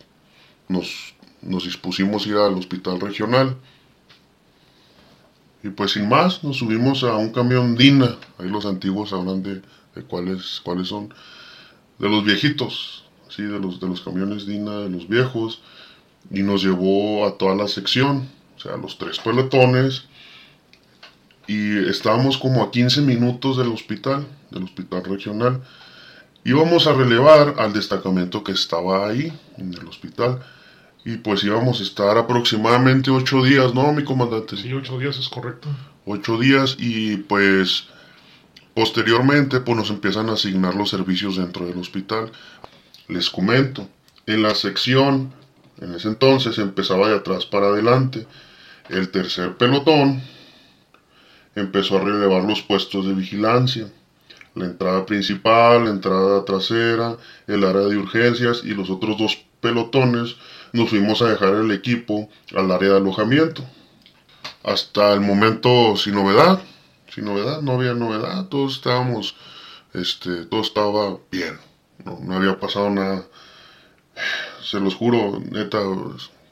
[0.69, 1.12] nos,
[1.45, 3.55] nos dispusimos a ir al hospital regional.
[5.63, 8.17] Y pues sin más, nos subimos a un camión Dina.
[8.37, 9.61] Ahí los antiguos hablan de,
[10.07, 11.13] cuáles, cuáles son.
[11.99, 15.61] De los viejitos, sí, de los, de los camiones Dina, de los viejos.
[16.31, 20.03] Y nos llevó a toda la sección, o sea, los tres pelotones.
[21.47, 25.61] Y estábamos como a 15 minutos del hospital, del hospital regional.
[26.45, 30.41] Íbamos a relevar al destacamento que estaba ahí, en el hospital.
[31.05, 34.55] Y pues íbamos a estar aproximadamente ocho días, ¿no, mi comandante?
[34.55, 35.67] Sí, ocho días es correcto.
[36.05, 37.87] Ocho días y pues
[38.73, 42.31] posteriormente pues nos empiezan a asignar los servicios dentro del hospital.
[43.09, 43.87] Les comento,
[44.25, 45.33] en la sección,
[45.81, 48.25] en ese entonces empezaba de atrás para adelante.
[48.89, 50.21] El tercer pelotón
[51.55, 53.87] empezó a relevar los puestos de vigilancia.
[54.55, 60.35] La entrada principal, la entrada trasera, el área de urgencias y los otros dos pelotones
[60.73, 63.63] nos fuimos a dejar el equipo al área de alojamiento.
[64.63, 66.59] Hasta el momento sin novedad,
[67.13, 69.35] sin novedad, no había novedad, todos estábamos,
[69.93, 71.59] este, todo estaba bien,
[72.03, 73.23] no, había pasado nada.
[74.63, 75.79] Se los juro, neta,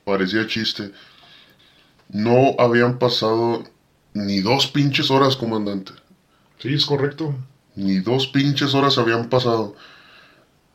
[0.06, 0.92] parecía chiste.
[2.10, 3.64] No habían pasado
[4.14, 5.94] ni dos pinches horas, comandante.
[6.60, 7.34] Sí, es correcto.
[7.76, 9.76] Ni dos pinches horas habían pasado.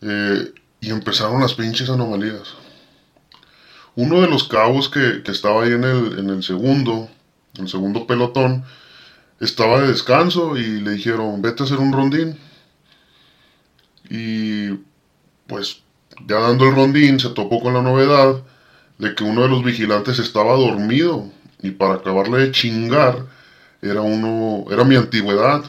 [0.00, 2.65] Eh, y empezaron las pinches anomalías.
[3.96, 7.08] Uno de los cabos que, estaba ahí en el, en el segundo,
[7.58, 8.64] el segundo pelotón,
[9.40, 12.38] estaba de descanso y le dijeron, vete a hacer un rondín.
[14.08, 14.70] Y
[15.46, 15.82] pues
[16.26, 18.42] ya dando el rondín se topó con la novedad
[18.98, 21.30] de que uno de los vigilantes estaba dormido
[21.62, 23.26] y para acabarle de chingar
[23.82, 25.64] era uno, era mi antigüedad.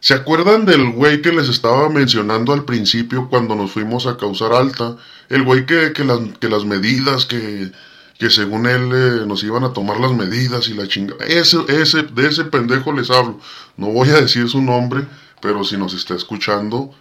[0.00, 4.52] ¿Se acuerdan del güey que les estaba mencionando al principio cuando nos fuimos a causar
[4.52, 4.96] alta?
[5.28, 7.72] El güey que, que, las, que las medidas, que,
[8.16, 11.24] que según él eh, nos iban a tomar las medidas y la chingada.
[11.26, 13.40] Ese, ese, de ese pendejo les hablo.
[13.76, 15.04] No voy a decir su nombre,
[15.40, 16.94] pero si nos está escuchando,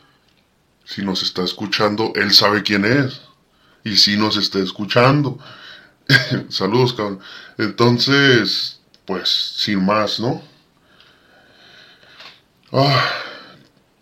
[0.83, 3.21] si nos está escuchando, él sabe quién es.
[3.83, 5.37] Y si nos está escuchando.
[6.49, 7.19] Saludos, cabrón.
[7.59, 10.41] Entonces, pues, sin más, ¿no?
[12.71, 13.09] Ah,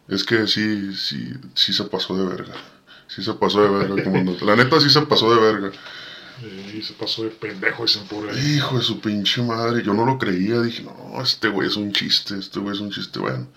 [0.08, 2.54] es que sí, sí, sí se pasó de verga.
[3.08, 4.45] Sí se pasó de verga, comandante.
[4.45, 5.71] La neta sí se pasó de verga.
[6.73, 8.38] Y se pasó de pendejo ese pobre.
[8.38, 9.84] Hijo de su pinche madre.
[9.84, 10.62] Yo no lo creía.
[10.62, 12.38] Dije, no, este güey es un chiste.
[12.38, 13.19] Este güey es un chiste.
[13.19, 13.47] Bueno.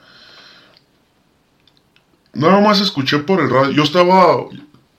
[2.35, 3.73] Nada más escuché por el radio.
[3.73, 4.45] Yo estaba.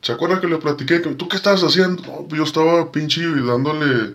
[0.01, 0.99] ¿Se acuerda que le platiqué?
[0.99, 2.01] ¿Tú qué estabas haciendo?
[2.03, 4.13] No, yo estaba pinche dándole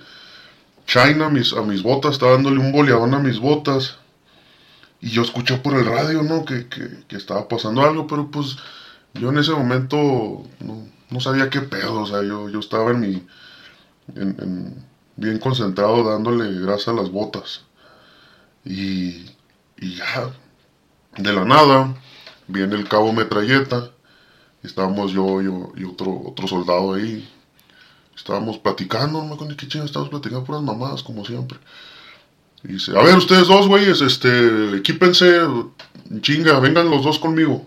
[0.86, 2.12] China a mis, a mis botas.
[2.12, 3.98] Estaba dándole un boleadón a mis botas.
[5.04, 6.46] Y yo escuché por el radio, ¿no?
[6.46, 8.56] Que, que, estaba pasando algo, pero pues
[9.12, 10.42] yo en ese momento
[11.10, 13.26] no, sabía qué pedo, o sea, yo, yo estaba en mi,
[14.16, 14.82] en,
[15.16, 17.66] bien concentrado dándole grasa a las botas.
[18.64, 19.30] Y,
[19.76, 20.32] y ya,
[21.18, 21.94] de la nada,
[22.46, 23.90] viene el cabo metralleta,
[24.62, 27.30] estábamos yo, yo y otro, otro soldado ahí,
[28.16, 31.58] estábamos platicando, no me acuerdo qué chingo, estábamos platicando puras mamadas, como siempre.
[32.64, 35.42] Y dice, a ver, ustedes dos, güeyes, este, equípense,
[36.20, 37.66] chinga, vengan los dos conmigo.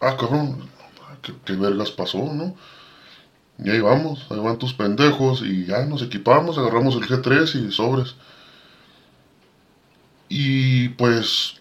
[0.00, 0.68] Ah, cabrón,
[1.44, 2.54] ¿qué, vergas pasó, no?
[3.58, 7.72] Y ahí vamos, ahí van tus pendejos y ya nos equipamos, agarramos el G3 y
[7.72, 8.16] sobres.
[10.28, 11.54] Y pues,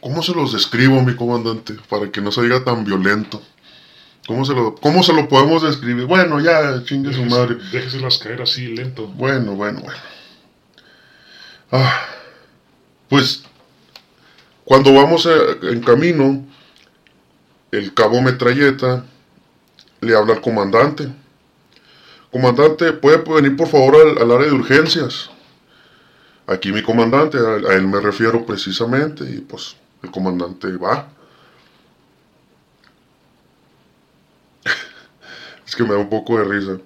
[0.00, 1.76] ¿cómo se los describo, mi comandante?
[1.88, 3.40] Para que no se diga tan violento.
[4.26, 6.06] ¿Cómo se lo, cómo se lo podemos describir?
[6.06, 7.58] Bueno, ya, chingue su madre.
[8.00, 9.06] las caer así, lento.
[9.08, 10.00] Bueno, bueno, bueno.
[11.72, 12.06] Ah,
[13.08, 13.44] pues
[14.64, 16.44] cuando vamos en camino,
[17.70, 19.04] el cabo metralleta
[20.00, 21.08] le habla al comandante.
[22.30, 25.30] Comandante, ¿puede venir por favor al, área de urgencias?
[26.46, 31.08] aquí mi comandante, a, él me refiero precisamente, y pues el comandante va.
[35.66, 36.78] es que me da un poco de risa.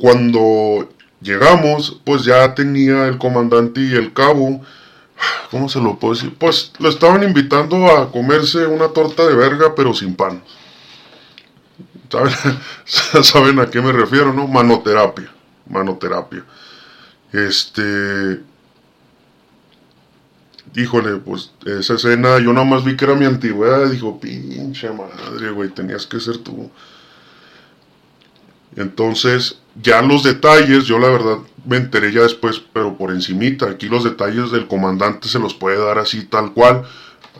[0.00, 0.88] Cuando
[1.20, 4.60] llegamos, pues ya tenía el comandante y el cabo,
[5.50, 6.34] ¿cómo se lo puedo decir?
[6.38, 10.42] Pues lo estaban invitando a comerse una torta de verga, pero sin pan.
[12.10, 12.34] ¿Saben,
[13.22, 14.46] ¿Saben a qué me refiero, no?
[14.46, 15.30] Manoterapia.
[15.68, 16.44] Manoterapia.
[17.32, 18.40] Este.
[20.74, 23.90] Híjole, pues esa escena yo nada más vi que era mi antigüedad.
[23.90, 26.70] Dijo, pinche madre, güey, tenías que ser tú.
[28.78, 33.68] Entonces, ya los detalles, yo la verdad me enteré ya después, pero por encimita.
[33.68, 36.84] Aquí los detalles del comandante se los puede dar así tal cual.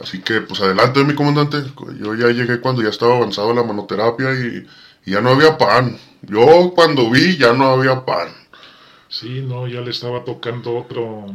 [0.02, 1.58] Así que, pues adelante, mi comandante.
[2.00, 4.66] Yo ya llegué cuando ya estaba avanzado la manoterapia y,
[5.06, 5.96] y ya no había pan.
[6.22, 8.28] Yo cuando vi ya no había pan.
[9.08, 11.26] Sí, no, ya le estaba tocando otro,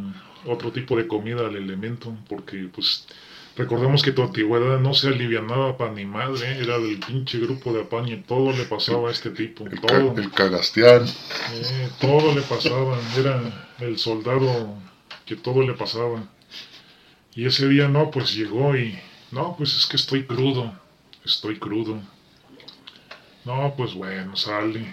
[0.46, 3.08] otro tipo de comida al elemento, porque pues
[3.56, 7.82] recordemos que tu antigüedad no se alivianaba para ni madre, era del pinche grupo de
[7.82, 11.06] apañe, todo le pasaba a este tipo, El, todo, ca- el cagastián.
[11.54, 13.42] eh, todo le pasaba, era
[13.80, 14.78] el soldado
[15.26, 16.24] que todo le pasaba.
[17.36, 18.98] Y ese día no, pues llegó y,
[19.32, 20.74] no, pues es que estoy crudo,
[21.26, 22.00] estoy crudo.
[23.46, 24.86] No, pues bueno, sale.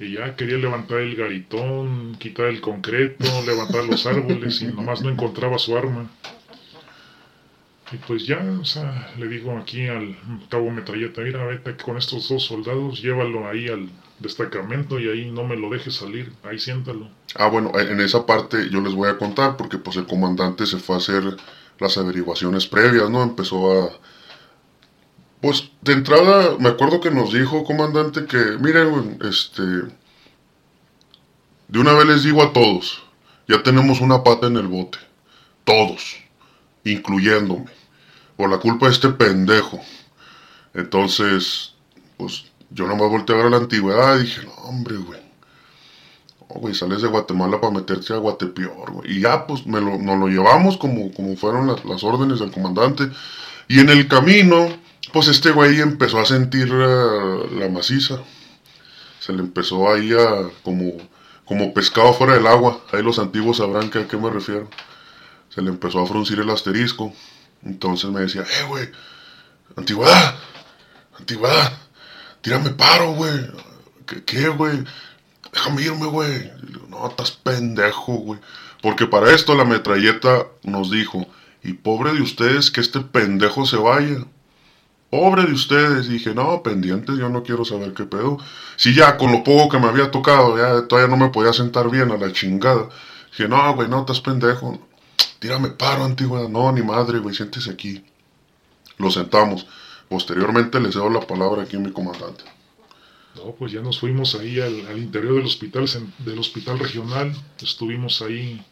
[0.00, 5.10] Y ya quería levantar el garitón, quitar el concreto, levantar los árboles y nomás no
[5.10, 6.10] encontraba su arma.
[7.92, 10.16] Y pues ya, o sea, le digo aquí al
[10.48, 15.44] cabo metralleta, mira, vete con estos dos soldados, llévalo ahí al destacamento y ahí no
[15.44, 17.10] me lo dejes salir, ahí siéntalo.
[17.34, 20.78] Ah, bueno, en esa parte yo les voy a contar porque pues el comandante se
[20.78, 21.36] fue a hacer
[21.78, 23.22] las averiguaciones previas, ¿no?
[23.22, 23.90] Empezó a...
[25.42, 29.62] Pues de entrada me acuerdo que nos dijo, comandante, que miren, este...
[31.68, 33.02] De una vez les digo a todos,
[33.48, 34.98] ya tenemos una pata en el bote.
[35.64, 36.16] Todos,
[36.84, 37.81] incluyéndome.
[38.42, 39.78] Por la culpa de este pendejo.
[40.74, 41.74] Entonces,
[42.16, 45.20] pues yo nomás volteé a ver a la antigüedad y dije, no, hombre, güey.
[46.40, 49.12] No, güey, sales de Guatemala para meterte a Guatepeor, güey.
[49.12, 52.50] Y ya, pues, me lo, nos lo llevamos como, como fueron las, las órdenes del
[52.50, 53.10] comandante.
[53.68, 54.66] Y en el camino,
[55.12, 58.24] pues este güey empezó a sentir eh, la maciza.
[59.20, 60.94] Se le empezó ahí a, como,
[61.44, 62.80] como pescado fuera del agua.
[62.90, 64.68] Ahí los antiguos sabrán que, a qué me refiero.
[65.48, 67.12] Se le empezó a fruncir el asterisco.
[67.64, 68.88] Entonces me decía, eh, güey,
[69.76, 70.34] antigüedad,
[71.18, 71.72] antigüedad,
[72.40, 73.50] tírame paro, güey.
[74.26, 74.84] ¿Qué, güey?
[75.52, 76.50] Déjame irme, güey.
[76.88, 78.40] No, estás pendejo, güey.
[78.82, 81.26] Porque para esto la metralleta nos dijo,
[81.62, 84.24] y pobre de ustedes que este pendejo se vaya.
[85.10, 86.06] Pobre de ustedes.
[86.06, 88.38] Y dije, no, pendientes, yo no quiero saber qué pedo.
[88.76, 91.90] Si ya con lo poco que me había tocado, ya todavía no me podía sentar
[91.90, 92.88] bien a la chingada.
[93.30, 94.80] Dije, no, güey, no, estás pendejo.
[95.42, 96.48] Tírame paro, antigua.
[96.48, 98.00] No, ni madre, güey, siéntese aquí.
[98.96, 99.66] Lo sentamos.
[100.08, 102.44] Posteriormente le cedo la palabra aquí a mi comandante.
[103.34, 105.86] No, pues ya nos fuimos ahí al, interior del hospital,
[106.18, 107.34] del hospital regional.
[107.60, 108.64] Estuvimos ahí,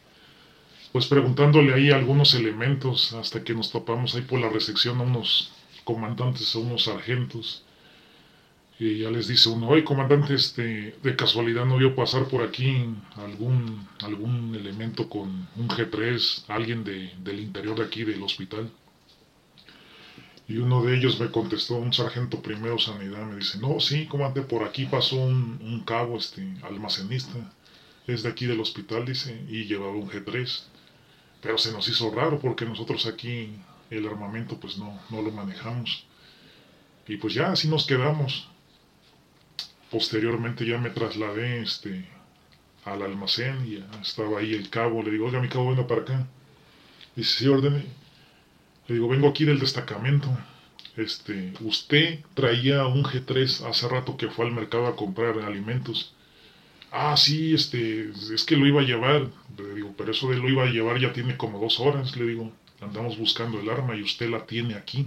[0.93, 5.51] pues preguntándole ahí algunos elementos hasta que nos topamos ahí por la recepción a unos
[5.83, 7.65] comandantes, a unos sargentos.
[8.81, 12.87] Y ya les dice uno, oye comandante, este, de casualidad no vio pasar por aquí
[13.17, 18.71] algún, algún elemento con un G3, alguien de, del interior de aquí del hospital.
[20.49, 24.49] Y uno de ellos me contestó, un sargento primero sanidad, me dice, no, sí, comandante,
[24.49, 27.53] por aquí pasó un, un cabo, este, almacenista,
[28.07, 30.63] es de aquí del hospital, dice, y llevaba un G3.
[31.43, 33.51] Pero se nos hizo raro porque nosotros aquí
[33.91, 36.07] el armamento pues no, no lo manejamos.
[37.07, 38.50] Y pues ya así nos quedamos.
[39.91, 42.05] Posteriormente ya me trasladé este,
[42.85, 45.03] al almacén y ya estaba ahí el cabo.
[45.03, 46.27] Le digo, oiga, mi cabo, venga para acá.
[47.17, 47.85] Dice, sí, ordene.
[48.87, 50.29] Le digo, vengo aquí del destacamento.
[50.97, 56.15] Este, usted traía un G3 hace rato que fue al mercado a comprar alimentos.
[56.93, 59.29] Ah, sí, este, es que lo iba a llevar.
[59.57, 62.17] Le digo, pero eso de lo iba a llevar ya tiene como dos horas.
[62.17, 65.07] Le digo, andamos buscando el arma y usted la tiene aquí.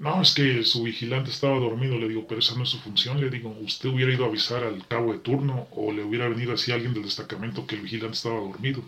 [0.00, 1.98] No, es que su vigilante estaba dormido.
[1.98, 3.20] Le digo, pero esa no es su función.
[3.20, 6.54] Le digo, usted hubiera ido a avisar al cabo de turno o le hubiera venido
[6.54, 8.82] así a alguien del destacamento que el vigilante estaba dormido.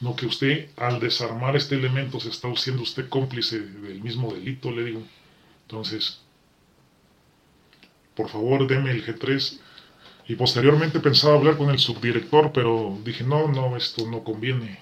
[0.00, 4.70] No que usted, al desarmar este elemento, se está siendo usted cómplice del mismo delito,
[4.70, 5.02] le digo.
[5.66, 6.22] Entonces,
[8.14, 9.60] por favor, deme el G3.
[10.28, 14.80] Y posteriormente pensaba hablar con el subdirector, pero dije, no, no, esto no conviene.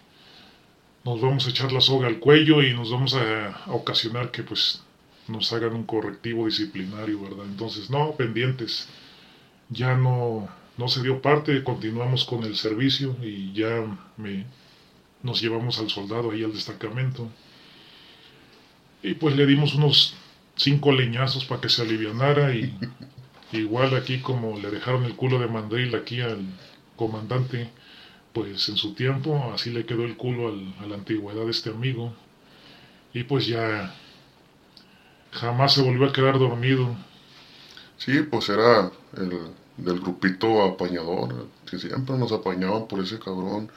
[1.05, 4.85] Nos vamos a echar la soga al cuello y nos vamos a ocasionar que pues
[5.31, 7.47] nos hagan un correctivo disciplinario, ¿verdad?
[7.47, 8.89] Entonces, no, pendientes.
[9.69, 13.85] Ya no, no se dio parte, continuamos con el servicio y ya
[14.17, 14.45] me,
[15.23, 17.29] nos llevamos al soldado ahí al destacamento.
[19.03, 20.15] Y pues le dimos unos
[20.57, 22.75] cinco leñazos para que se alivianara y
[23.53, 26.45] igual aquí como le dejaron el culo de mandril aquí al
[26.97, 27.71] comandante,
[28.33, 32.15] pues en su tiempo así le quedó el culo a la antigüedad de este amigo.
[33.13, 33.95] Y pues ya
[35.33, 36.95] jamás se volvió a quedar dormido.
[37.99, 39.31] Sí, pues era el
[39.77, 43.71] del grupito apañador, que siempre nos apañaban por ese cabrón.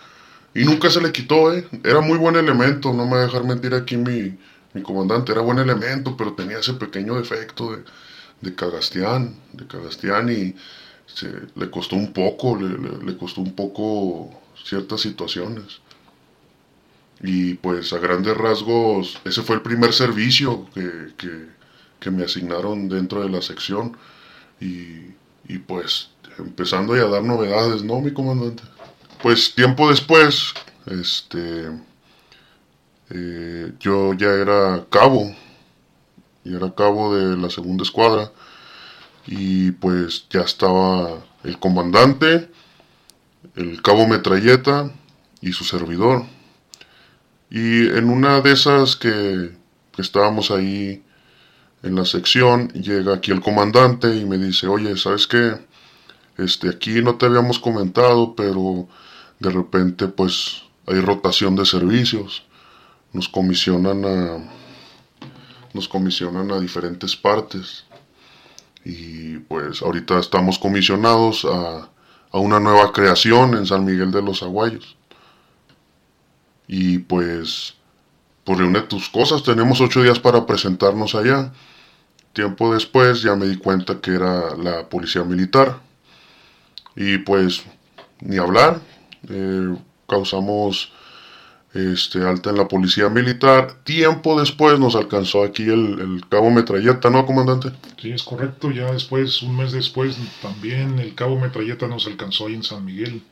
[0.54, 1.68] Y nunca se le quitó, ¿eh?
[1.84, 4.38] Era muy buen elemento, no me voy a dejar mentir aquí mi,
[4.74, 7.84] mi comandante, era buen elemento, pero tenía ese pequeño defecto de,
[8.41, 10.56] de Cagastián, de Cagastián y
[11.06, 14.30] se, le costó un poco, le, le, costó un poco
[14.64, 15.82] ciertas situaciones.
[17.24, 23.24] Y pues a grandes rasgos, ese fue el primer servicio que, que, me asignaron dentro
[23.24, 23.96] de la sección.
[24.60, 25.14] Y,
[25.48, 28.64] y pues empezando ya a dar novedades, ¿no, mi comandante?
[29.22, 30.54] Pues tiempo después,
[30.86, 31.70] este,
[33.10, 35.34] eh, yo ya era cabo,
[36.44, 38.32] y era cabo de la segunda escuadra,
[39.26, 42.50] y pues ya estaba el comandante,
[43.56, 44.92] el cabo metralleta
[45.42, 46.26] y su servidor.
[47.54, 49.51] Y en una de esas que,
[49.91, 51.04] que estábamos ahí
[51.84, 55.60] en la sección, llega aquí el comandante y me dice, oye, ¿sabes qué?
[56.39, 58.88] Este, aquí no te habíamos comentado, pero
[59.38, 62.43] de repente pues hay rotación de servicios.
[63.12, 64.49] Nos comisionan a
[65.76, 67.86] nos comisionan a diferentes partes.
[68.84, 71.88] Y pues ahorita estamos comisionados a,
[72.32, 74.97] a una nueva creación en San Miguel de los Aguayos.
[76.68, 77.76] Y pues,
[78.43, 81.51] pues reúne tus cosas, tenemos ocho días para presentarnos allá.
[82.34, 85.80] Tiempo después ya me di cuenta que era la policía militar.
[86.95, 87.64] Y pues,
[88.22, 88.80] ni hablar,
[89.30, 89.76] eh,
[90.07, 90.91] causamos
[91.74, 93.84] este, alta en la policía militar.
[93.84, 97.72] Tiempo después nos alcanzó aquí el, el, cabo metralleta, ¿no, comandante?
[98.01, 98.72] Sí, es correcto.
[98.72, 103.24] Ya después, un mes después, también el cabo metralleta nos alcanzó ahí en San Miguel.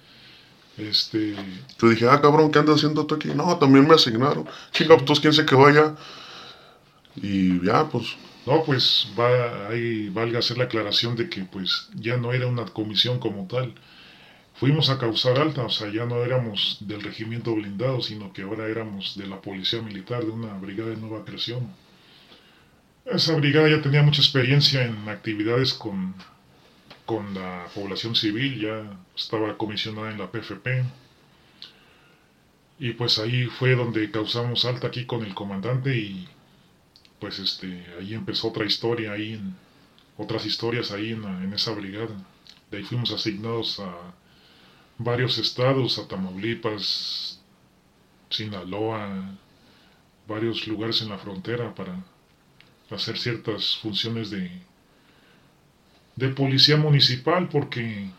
[0.78, 1.36] Este...
[1.80, 3.30] Yo dije, ah, cabrón, ¿qué andas haciendo tú aquí?
[3.30, 4.48] No, también me asignaron.
[4.72, 5.96] Chinga, pues quién se quedó allá.
[7.16, 8.16] Y ya, pues
[8.46, 12.66] no, pues va, ahí valga hacer la aclaración de que pues ya no era una
[12.66, 13.76] comisión como tal.
[14.56, 18.68] Fuimos a causar alta, o sea, ya no éramos del regimiento blindado, sino que ahora
[18.68, 21.68] éramos de la policía militar, de una brigada de nueva creación.
[23.06, 26.16] Esa brigada ya tenía mucha experiencia en actividades con,
[27.12, 30.86] con la población civil, ya estaba comisionada en la PFP.
[32.80, 36.26] Y pues ahí fue donde causamos alta aquí con el comandante y
[37.20, 39.54] pues este, ahí empezó otra historia, ahí en,
[40.18, 42.16] otras historias ahí en, en, esa brigada.
[42.72, 43.94] De ahí fuimos asignados a
[44.98, 47.42] varios estados, a Tamaulipas,
[48.30, 49.38] Sinaloa,
[50.30, 52.02] varios lugares en la frontera para
[52.90, 54.50] hacer ciertas funciones de,
[56.22, 58.10] de policía municipal, porque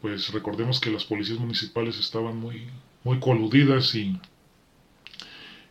[0.00, 2.68] pues recordemos que las policías municipales estaban muy,
[3.04, 4.18] muy coludidas y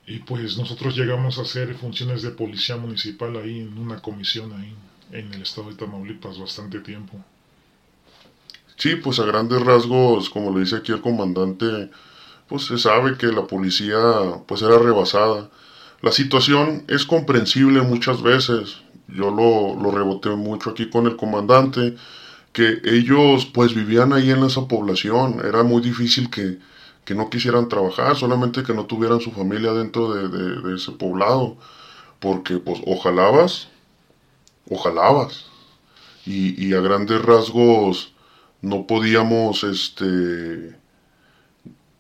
[0.10, 4.74] y pues nosotros llegamos a hacer funciones de policía municipal ahí en una comisión ahí
[5.12, 7.24] en el estado de Tamaulipas bastante tiempo.
[8.76, 11.92] Sí, pues a grandes rasgos, como le dice aquí el comandante,
[12.48, 14.00] pues se sabe que la policía
[14.48, 15.52] pues era rebasada.
[16.02, 18.82] La situación es comprensible muchas veces.
[19.16, 21.96] Yo lo, lo reboté mucho aquí con el comandante,
[22.54, 25.42] que ellos pues vivían ahí en esa población.
[25.46, 26.60] Era muy difícil que,
[27.06, 31.58] que no quisieran trabajar, solamente que no tuvieran su familia dentro de, ese poblado,
[32.20, 33.68] porque pues ojalabas,
[34.70, 35.46] ojalabas,
[36.26, 38.14] y a grandes rasgos
[38.62, 40.79] no podíamos, este,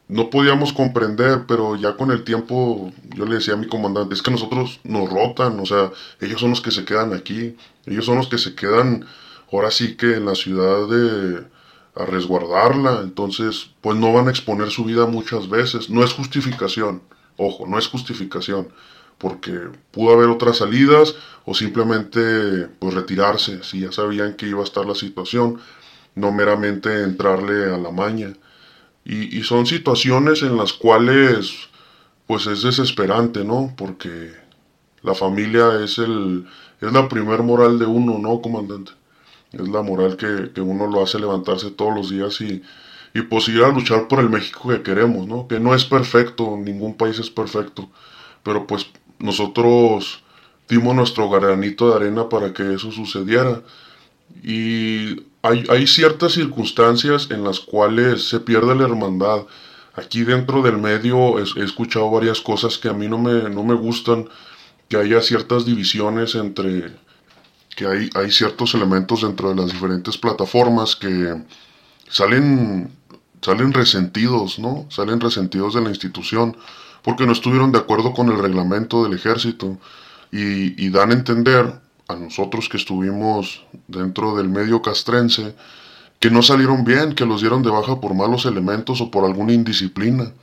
[0.09, 4.23] no podíamos comprender, pero ya con el tiempo yo le decía a mi comandante, es
[4.23, 7.55] que nosotros nos rotan, o sea, ellos son los que se quedan aquí,
[7.85, 9.05] ellos son los que se quedan
[9.51, 11.45] ahora sí que en la ciudad de
[11.95, 15.89] a resguardarla, entonces pues no van a exponer su vida muchas veces.
[15.89, 17.01] No es justificación,
[17.37, 18.69] ojo, no es justificación,
[19.17, 19.51] porque
[19.91, 24.85] pudo haber otras salidas o simplemente pues retirarse, si ya sabían que iba a estar
[24.85, 25.59] la situación,
[26.15, 28.33] no meramente entrarle a la maña.
[29.05, 31.69] Y, son situaciones en las cuales
[32.27, 33.73] pues es desesperante, ¿no?
[33.75, 34.31] Porque
[35.01, 36.45] la familia es el
[36.79, 38.91] es la primer moral de uno, ¿no, comandante?
[39.51, 42.61] es la moral que, uno lo hace levantarse todos los días y,
[43.13, 45.47] y pues ir a luchar por el México que queremos, ¿no?
[45.47, 47.89] Que no es perfecto, ningún país es perfecto,
[48.43, 48.87] pero pues
[49.17, 50.23] nosotros
[50.67, 53.61] dimos nuestro granito de arena para que eso sucediera.
[54.43, 59.45] Y hay, hay ciertas circunstancias en las cuales se pierde la hermandad.
[59.95, 63.73] Aquí dentro del medio he, escuchado varias cosas que a mí no me, no me
[63.73, 64.27] gustan,
[64.87, 66.93] que haya ciertas divisiones entre,
[67.75, 71.41] que hay, hay ciertos elementos dentro de las diferentes plataformas que
[72.09, 72.91] salen,
[73.41, 74.87] salen resentidos, ¿no?
[74.89, 76.57] Salen resentidos de la institución
[77.03, 79.77] porque no estuvieron de acuerdo con el reglamento del ejército
[80.31, 81.79] y, y dan a entender
[82.09, 85.55] a nosotros que estuvimos dentro del medio castrense
[86.19, 89.53] que no salieron bien, que los dieron de baja por malos elementos o por alguna
[89.53, 90.33] indisciplina.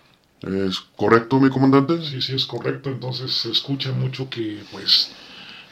[0.41, 2.03] ¿Es correcto, mi comandante?
[2.03, 2.89] Sí, sí, es correcto.
[2.89, 5.13] Entonces se escucha mucho que, pues,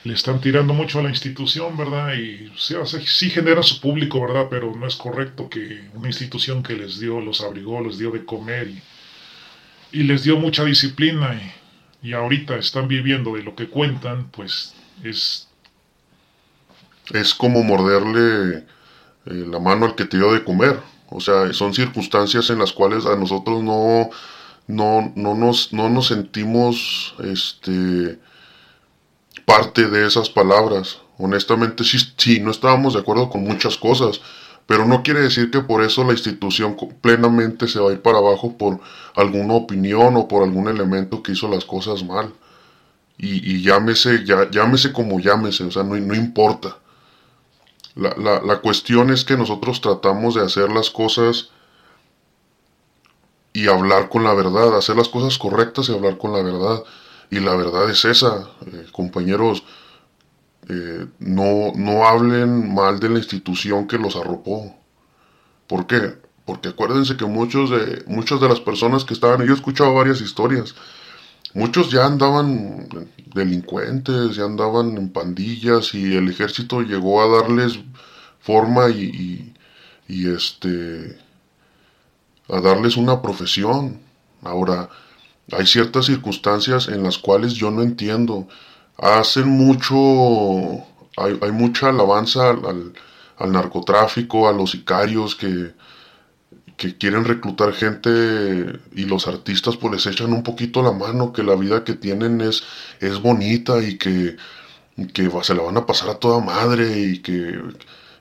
[0.03, 2.15] le están tirando mucho a la institución, ¿verdad?
[2.15, 2.75] Y sí,
[3.07, 4.49] sí genera su público, ¿verdad?
[4.51, 8.25] Pero no es correcto que una institución que les dio, los abrigó, les dio de
[8.25, 11.41] comer y, y les dio mucha disciplina
[12.03, 15.49] y, y ahorita están viviendo de lo que cuentan, pues es...
[17.13, 18.65] Es como morderle
[19.27, 20.81] eh, la mano al que te dio de comer.
[21.11, 24.11] O sea, son circunstancias en las cuales a nosotros no,
[24.67, 28.19] no, no, nos, no nos sentimos este,
[29.45, 30.99] parte de esas palabras.
[31.19, 34.21] Honestamente, sí, sí, no estábamos de acuerdo con muchas cosas,
[34.67, 38.19] pero no quiere decir que por eso la institución plenamente se va a ir para
[38.19, 38.81] abajo por
[39.15, 42.33] alguna opinión o por algún elemento que hizo las cosas mal.
[43.17, 46.79] Y, llámese, ya, llámese como llámese, o sea, no, no importa.
[47.95, 51.51] La, la, la, cuestión es que nosotros tratamos de hacer las cosas
[53.53, 56.83] y hablar con la verdad, hacer las cosas correctas y hablar con la verdad.
[57.31, 59.63] Y la verdad es esa, eh, compañeros,
[60.69, 64.75] eh, no, no hablen mal de la institución que los arropó.
[65.67, 66.19] ¿Por qué?
[66.45, 70.21] Porque acuérdense que muchos de, muchas de las personas que estaban, yo he escuchado varias
[70.21, 70.75] historias,
[71.55, 72.89] muchos ya andaban
[73.35, 77.79] delincuentes, ya andaban en pandillas y el ejército llegó a darles
[78.41, 79.55] forma y,
[80.09, 81.19] y, este
[82.49, 84.01] a darles una profesión.
[84.43, 84.91] Ahora,
[85.53, 88.47] hay ciertas circunstancias en las cuales yo no entiendo.
[88.99, 89.95] Hacen mucho,
[91.17, 92.93] hay, mucha alabanza al,
[93.39, 95.73] al, narcotráfico, a los sicarios que,
[96.77, 98.11] que quieren reclutar gente
[98.95, 102.41] y los artistas pues les echan un poquito la mano, que la vida que tienen
[102.41, 102.64] es,
[103.01, 104.37] es bonita y que,
[105.12, 107.61] que se la van a pasar a toda madre y que,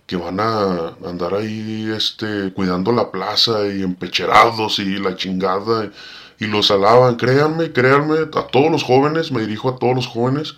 [0.06, 5.92] que van a andar ahí este, cuidando la plaza y empecherados y la chingada
[6.40, 7.16] y los alaban.
[7.16, 10.56] Créanme, créanme, a todos los jóvenes, me dirijo a todos los jóvenes,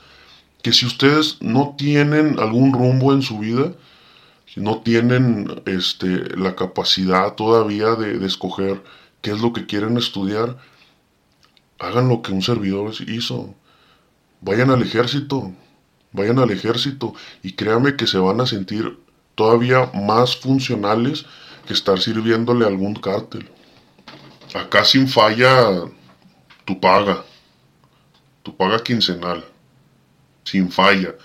[0.62, 3.72] que si ustedes no tienen algún rumbo en su vida,
[4.56, 8.84] no tienen este, la capacidad todavía de, escoger
[9.22, 10.58] qué es lo que quieren estudiar,
[11.80, 13.54] hagan lo que un servidor hizo.
[14.42, 15.52] Vayan al ejército,
[16.12, 18.98] vayan al ejército y créanme que se van a sentir
[19.36, 21.26] todavía más funcionales
[21.68, 23.50] que estar sirviéndole a algún cártel.
[24.54, 25.84] Acá sin falla
[26.64, 27.26] tu paga,
[28.42, 29.44] tu paga quincenal,
[30.46, 31.16] sin falla.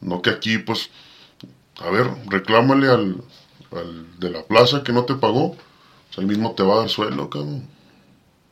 [0.00, 0.90] No que aquí pues
[1.80, 3.24] a ver, reclámale al,
[3.72, 5.56] al de la plaza que no te pagó.
[6.06, 7.68] Pues ahí mismo te va a dar suelo, cabrón.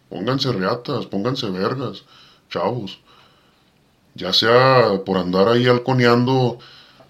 [0.08, 2.04] Pónganse reatas, pónganse vergas,
[2.50, 2.98] chavos.
[4.14, 6.58] Ya sea por andar ahí halconeando,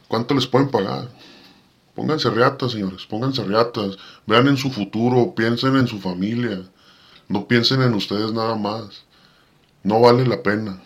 [0.07, 1.09] ¿cuánto les pueden pagar?
[1.95, 3.99] Pónganse reatas, señores, pónganse reatas.
[4.27, 6.63] Vean en su futuro, piensen en su familia.
[7.29, 9.05] No piensen en ustedes nada más.
[9.83, 10.83] No vale la pena.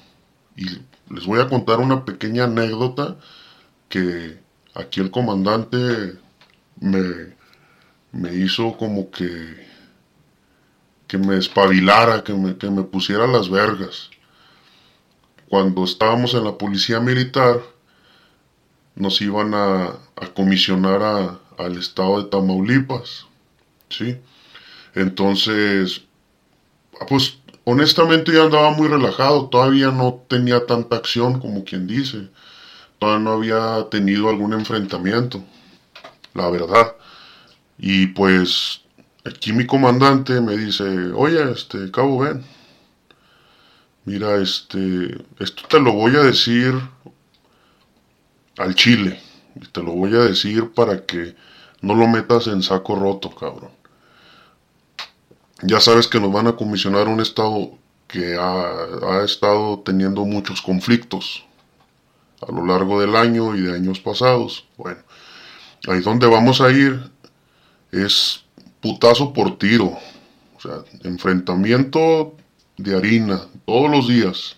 [0.57, 0.67] Y
[1.11, 3.17] les voy a contar una pequeña anécdota
[3.89, 4.41] que
[4.77, 6.19] Aquí el comandante
[6.79, 7.35] me,
[8.13, 9.67] me hizo como que,
[11.07, 14.11] que me espabilara, que me, que me pusiera las vergas.
[15.49, 17.63] Cuando estábamos en la policía militar,
[18.95, 19.95] nos iban a,
[20.35, 23.27] comisionar al estado de Tamaulipas,
[23.89, 24.19] ¿sí?
[24.95, 26.03] Entonces,
[27.09, 32.29] pues honestamente ya andaba muy relajado, todavía no tenía tanta acción como quien dice
[33.01, 35.43] no había tenido algún enfrentamiento,
[36.35, 36.95] la verdad.
[37.79, 38.83] Y pues
[39.25, 40.85] aquí mi comandante me dice,
[41.15, 42.45] oye, este, cabo, ven.
[44.05, 46.75] Mira, este, esto te lo voy a decir
[48.59, 49.21] al chile.
[49.73, 51.35] Te lo voy a decir para que
[51.81, 53.71] no lo metas en saco roto, cabrón.
[55.63, 60.61] Ya sabes que nos van a comisionar un estado que ha, ha estado teniendo muchos
[60.61, 61.46] conflictos
[62.41, 64.67] a lo largo del año y de años pasados.
[64.77, 65.01] Bueno,
[65.89, 67.11] ahí donde vamos a ir
[67.93, 68.45] es
[68.81, 69.87] putazo por tiro,
[70.57, 72.35] o sea, enfrentamiento
[72.77, 74.57] de harina todos los días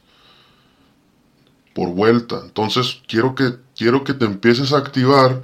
[1.75, 2.41] por vuelta.
[2.45, 5.43] Entonces quiero que quiero que te empieces a activar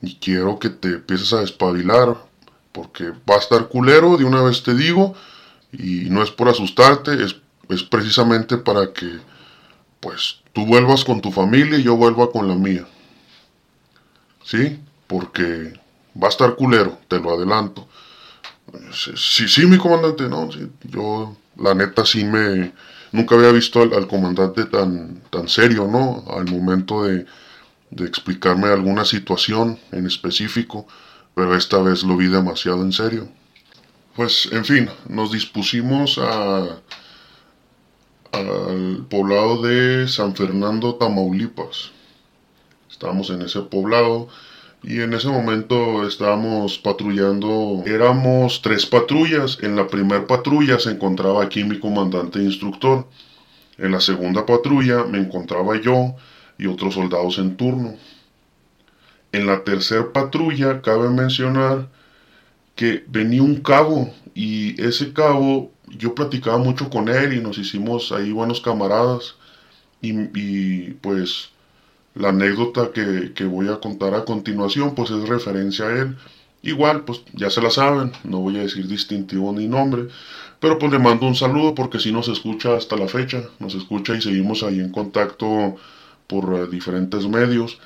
[0.00, 2.16] y quiero que te empieces a despabilar
[2.72, 5.14] porque va a estar culero, de una vez te digo,
[5.72, 7.36] y no es por asustarte, es,
[7.68, 9.18] es precisamente para que
[10.02, 12.84] pues tú vuelvas con tu familia y yo vuelva con la mía.
[14.44, 14.80] ¿Sí?
[15.06, 15.72] Porque
[16.20, 17.88] va a estar culero, te lo adelanto.
[18.92, 20.50] Sí, sí, mi comandante, no,
[20.82, 22.72] yo la neta sí me...
[23.12, 26.24] Nunca había visto al, comandante tan, tan serio, ¿no?
[26.34, 27.26] Al momento de,
[27.90, 30.88] de explicarme alguna situación en específico,
[31.34, 33.28] pero esta vez lo vi demasiado en serio.
[34.16, 36.80] Pues, en fin, nos dispusimos a
[38.32, 41.92] al poblado de San Fernando, Tamaulipas.
[42.90, 44.28] Estábamos en ese poblado
[44.82, 49.58] y en ese momento estábamos patrullando, éramos tres patrullas.
[49.62, 53.06] En la primera patrulla se encontraba aquí mi comandante instructor.
[53.78, 56.14] En la segunda patrulla me encontraba yo
[56.58, 57.94] y otros soldados en turno.
[59.32, 61.88] En la tercera patrulla cabe mencionar
[62.74, 68.12] que venía un cabo y ese cabo yo platicaba mucho con él y nos hicimos
[68.12, 69.36] ahí buenos camaradas
[70.00, 71.52] y pues
[72.14, 76.16] la anécdota que, voy a contar a continuación, pues es referencia a él.
[76.62, 80.08] Igual, pues ya se la saben, no voy a decir distintivo ni nombre,
[80.60, 84.14] pero pues le mando un saludo porque si nos escucha hasta la fecha, nos escucha
[84.14, 85.76] y seguimos ahí en contacto
[86.28, 87.78] por eh, diferentes medios.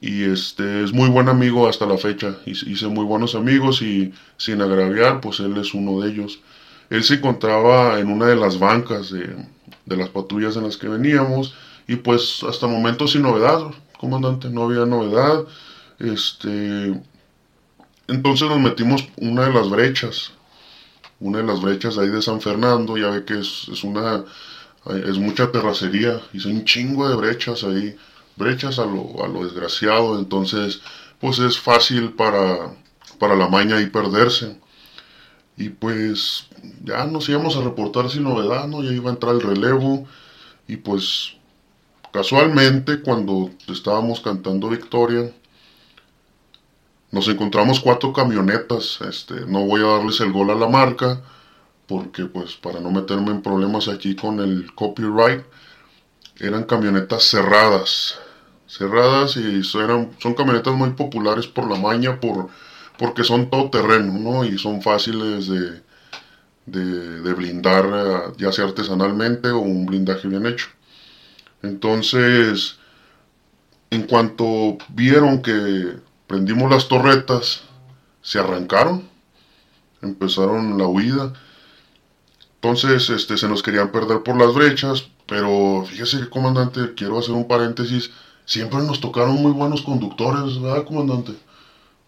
[0.00, 4.62] Y este es muy buen amigo hasta la fecha, hice muy buenos amigos y sin
[4.62, 6.40] agraviar, pues él es uno de ellos.
[6.90, 9.46] Él se encontraba en una de las bancas de,
[9.86, 11.54] las patrullas en las que veníamos
[11.86, 15.44] y pues hasta el momento sin novedad, comandante, no había novedad.
[15.98, 17.00] Este,
[18.08, 20.32] entonces nos metimos una de las brechas,
[21.20, 24.24] una de las brechas ahí de San Fernando, ya ve que es, es una,
[25.06, 27.96] es mucha terracería, son un chingo de brechas ahí,
[28.36, 30.80] brechas a lo, a lo desgraciado, entonces
[31.20, 32.72] pues es fácil para,
[33.18, 34.56] para la maña y perderse.
[35.56, 36.46] Y pues
[36.84, 38.82] ya nos íbamos a reportar sin novedad, ¿no?
[38.82, 40.06] Ya iba a entrar el relevo
[40.66, 41.34] y pues
[42.12, 45.32] Casualmente, cuando estábamos cantando Victoria,
[47.12, 48.98] nos encontramos cuatro camionetas.
[49.08, 51.20] Este, no voy a darles el gol a la marca,
[51.86, 55.44] porque pues para no meterme en problemas aquí con el copyright,
[56.40, 58.18] eran camionetas cerradas.
[58.66, 62.48] Cerradas y eran, son camionetas muy populares por la maña, por,
[63.00, 64.44] porque son todo terreno, ¿no?
[64.44, 65.80] Y son fáciles de,
[66.66, 70.66] de, de blindar, ya sea artesanalmente o un blindaje bien hecho.
[71.62, 72.78] Entonces,
[73.88, 75.96] en cuanto vieron que
[76.26, 77.62] prendimos las torretas,
[78.20, 79.08] se arrancaron,
[80.02, 81.32] empezaron la huida.
[82.56, 87.48] Entonces, este, se nos querían perder por las brechas, pero fíjese, comandante, quiero hacer un
[87.48, 88.10] paréntesis.
[88.44, 91.32] Siempre nos tocaron muy buenos conductores, ¿verdad, comandante?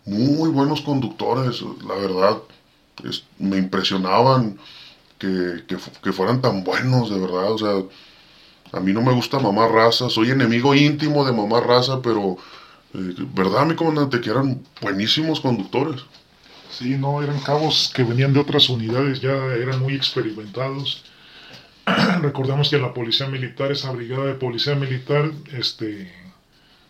[0.04, 2.38] Muy buenos conductores, la verdad.
[3.38, 4.58] me impresionaban
[5.18, 7.52] que, que fueran tan buenos, de verdad.
[7.52, 7.82] O sea,
[8.72, 12.38] a mí no me gusta mamá raza, soy enemigo íntimo de mamá raza, pero
[12.94, 14.20] eh, ¿verdad, mi comandante?
[14.20, 16.02] Que eran buenísimos conductores.
[16.70, 21.04] Sí, no, eran cabos que venían de otras unidades, ya eran muy experimentados.
[22.22, 26.10] Recordamos que la policía militar, esa brigada de policía militar, este,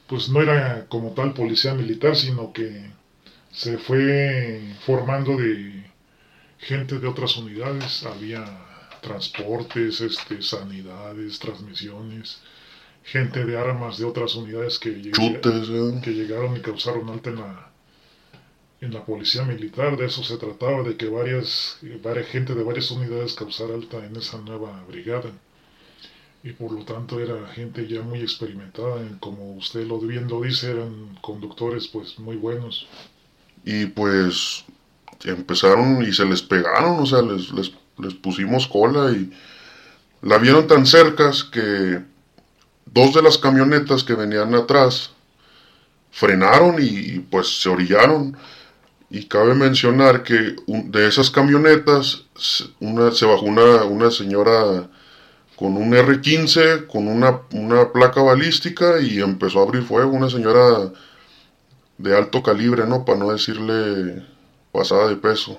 [0.06, 2.92] pues no era como tal policía militar, sino que
[3.52, 5.84] se fue formando de
[6.58, 8.04] gente de otras unidades.
[8.04, 8.44] Había
[9.02, 12.40] transportes, este, sanidades, transmisiones,
[13.04, 16.00] gente de armas de otras unidades que, ¿eh?
[16.02, 17.72] que llegaron y causaron alta en la,
[18.80, 19.96] en la policía militar.
[19.96, 24.16] De eso se trataba, de que varias, varias gente de varias unidades causara alta en
[24.16, 25.30] esa nueva brigada.
[26.44, 30.72] Y por lo tanto era gente ya muy experimentada, como usted lo bien lo dice,
[30.72, 32.88] eran conductores pues muy buenos.
[33.64, 34.64] Y pues
[35.24, 37.52] empezaron y se les pegaron, o sea, les,
[37.98, 39.32] les pusimos cola y
[40.22, 42.00] la vieron tan cercas que
[42.86, 45.10] dos de las camionetas que venían atrás
[46.10, 48.36] frenaron y, pues se orillaron.
[49.10, 52.22] Y cabe mencionar que de esas camionetas
[52.80, 54.88] una, se bajó una, una señora
[55.56, 60.12] con un R15, con una, una, placa balística y empezó a abrir fuego.
[60.12, 60.92] Una señora
[62.02, 63.04] de alto calibre, ¿no?
[63.04, 64.24] Para no decirle
[64.72, 65.58] pasada de peso.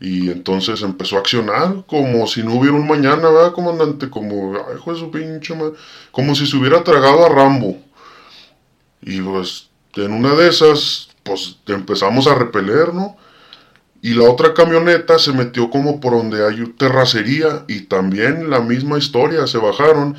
[0.00, 4.10] Y entonces empezó a accionar como si no hubiera un mañana, ¿verdad, comandante?
[4.10, 5.74] Como, ay, hijo de su pinche madre.
[6.10, 7.76] Como si se hubiera tragado a Rambo.
[9.02, 13.16] Y pues, en una de esas, pues empezamos a repeler, ¿no?
[14.02, 18.98] Y la otra camioneta se metió como por donde hay terracería y también la misma
[18.98, 20.16] historia, se bajaron,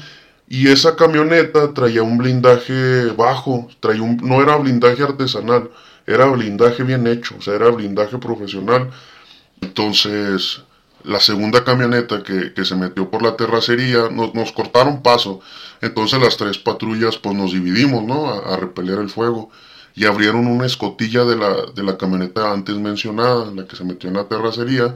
[0.47, 5.71] Y esa camioneta traía un blindaje bajo, traía un, no era blindaje artesanal,
[6.05, 8.91] era blindaje bien hecho, o sea, era blindaje profesional.
[9.61, 10.61] Entonces,
[11.05, 15.39] la segunda camioneta que, se metió por la terracería, nos, cortaron paso.
[15.81, 18.27] Entonces las tres patrullas pues nos dividimos, ¿no?
[18.29, 19.49] A, repeler el fuego.
[19.95, 24.09] Y abrieron una escotilla de la, de la camioneta antes mencionada, la que se metió
[24.09, 24.93] en la terracería,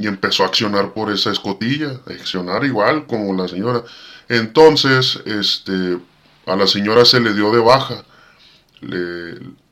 [0.00, 3.84] y empezó a accionar por esa escotilla, a accionar igual como la señora.
[4.30, 5.98] Entonces, este,
[6.46, 8.02] a la señora se le dio de baja.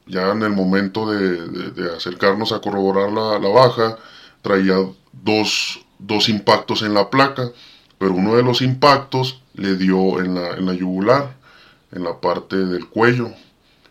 [0.07, 3.97] ya en el momento de, acercarnos a corroborar la, la baja,
[4.43, 4.77] traía
[5.13, 7.51] dos, dos, impactos en la placa,
[7.97, 11.37] pero uno de los impactos le dio en la, en la yugular,
[11.91, 13.31] en la parte del cuello,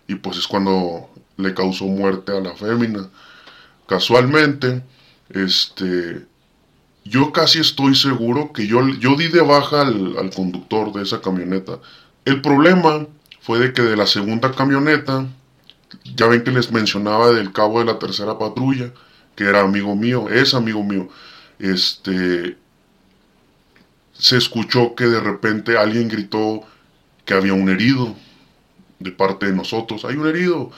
[0.08, 3.10] y pues es cuando le causó muerte a la fémina.
[3.88, 4.84] Casualmente,
[5.30, 6.27] este,
[7.10, 11.22] yo casi estoy seguro que yo, yo di de baja al, al conductor de esa
[11.22, 11.80] camioneta.
[12.26, 13.08] El problema
[13.42, 15.26] fue de que de la segunda camioneta,
[16.16, 18.92] ya ven que les mencionaba del cabo de la tercera patrulla,
[19.36, 21.10] que era amigo mío, es amigo mío,
[21.60, 22.58] este,
[24.14, 26.62] se escuchó que de repente alguien gritó
[27.26, 28.16] que había un herido
[29.00, 30.06] de parte de nosotros.
[30.06, 30.72] Hay un herido.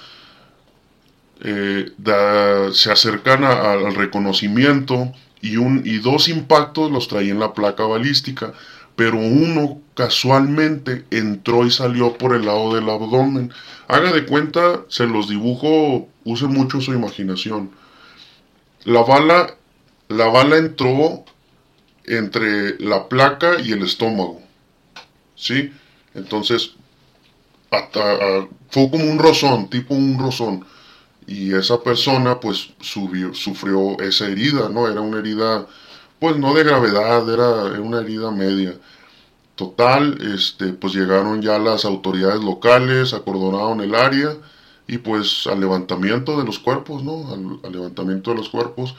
[1.42, 1.94] Eh,
[2.74, 8.54] se acercan al reconocimiento y, un, y dos impactos los traía en la placa balística,
[8.96, 13.54] pero uno casualmente entró y salió por el lado del abdomen.
[13.88, 17.72] Haga de cuenta, se los dibujo, use mucho su imaginación.
[18.84, 19.56] La bala,
[20.10, 21.24] la bala entró
[22.06, 24.42] entre la placa y el estómago.
[25.36, 25.72] ¿Sí?
[26.14, 26.72] Entonces,
[28.70, 30.66] fue como un rozón, tipo un rozón.
[31.30, 34.88] Y esa persona, pues, sufrió esa herida, ¿no?
[34.88, 35.68] Era una herida,
[36.20, 38.74] pues, no de gravedad, era una herida media.
[39.56, 44.38] Total, este, pues llegaron ya las autoridades locales, acordonaron el área
[44.88, 47.32] y pues al levantamiento de los cuerpos, ¿no?
[47.32, 48.96] Al, levantamiento de los cuerpos.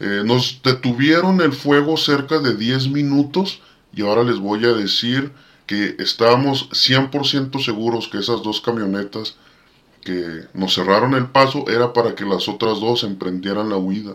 [0.00, 3.60] Eh, nos detuvieron el fuego cerca de 10 minutos
[3.94, 5.32] y ahora les voy a decir
[5.66, 9.36] que estábamos 100% seguros que esas dos camionetas
[10.02, 14.14] que nos cerraron el paso era para que las otras dos emprendieran la huida.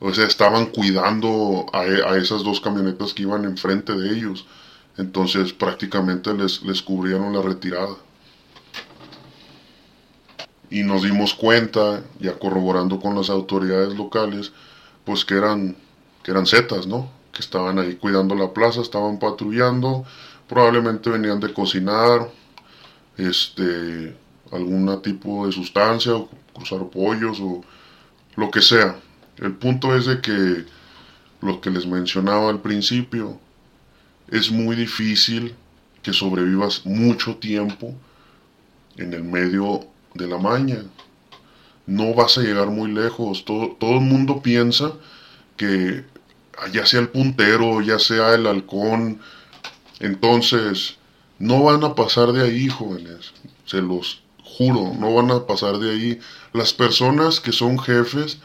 [0.00, 4.46] O sea, estaban cuidando a, a esas dos camionetas que iban enfrente de ellos.
[4.96, 7.94] Entonces prácticamente les, les cubrieron la retirada
[10.74, 14.52] y nos dimos cuenta, ya corroborando con las autoridades locales,
[15.04, 15.76] pues que eran,
[16.24, 17.10] que eran zetas, ¿no?
[17.32, 20.04] Que estaban ahí cuidando la plaza, estaban patrullando,
[20.48, 22.28] probablemente venían de cocinar,
[23.16, 24.16] este,
[24.52, 27.62] algún tipo de sustancia, o cruzar pollos, o
[28.36, 28.96] lo que sea.
[29.38, 30.64] El punto es de que
[31.40, 33.38] lo que les mencionaba al principio,
[34.28, 35.54] es muy difícil
[36.02, 37.94] que sobrevivas mucho tiempo
[38.96, 40.82] en el medio de la maña.
[41.86, 43.44] No vas a llegar muy lejos.
[43.44, 44.92] Todo, todo el mundo piensa
[45.56, 46.04] que
[46.72, 49.20] ya sea el puntero, ya sea el halcón,
[50.00, 50.96] entonces
[51.38, 53.32] no van a pasar de ahí, jóvenes.
[53.66, 54.22] Se los
[54.56, 56.20] juro, no van a pasar de ahí.
[56.52, 58.38] Las personas que son jefes,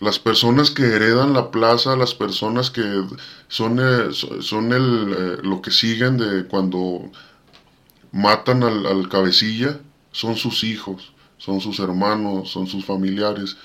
[0.00, 3.04] las personas que heredan la plaza, las personas que
[3.48, 7.10] son, eh, son el, eh, lo que siguen de cuando
[8.12, 9.80] matan al, al cabecilla,
[10.12, 13.56] son sus hijos, son sus hermanos, son sus familiares.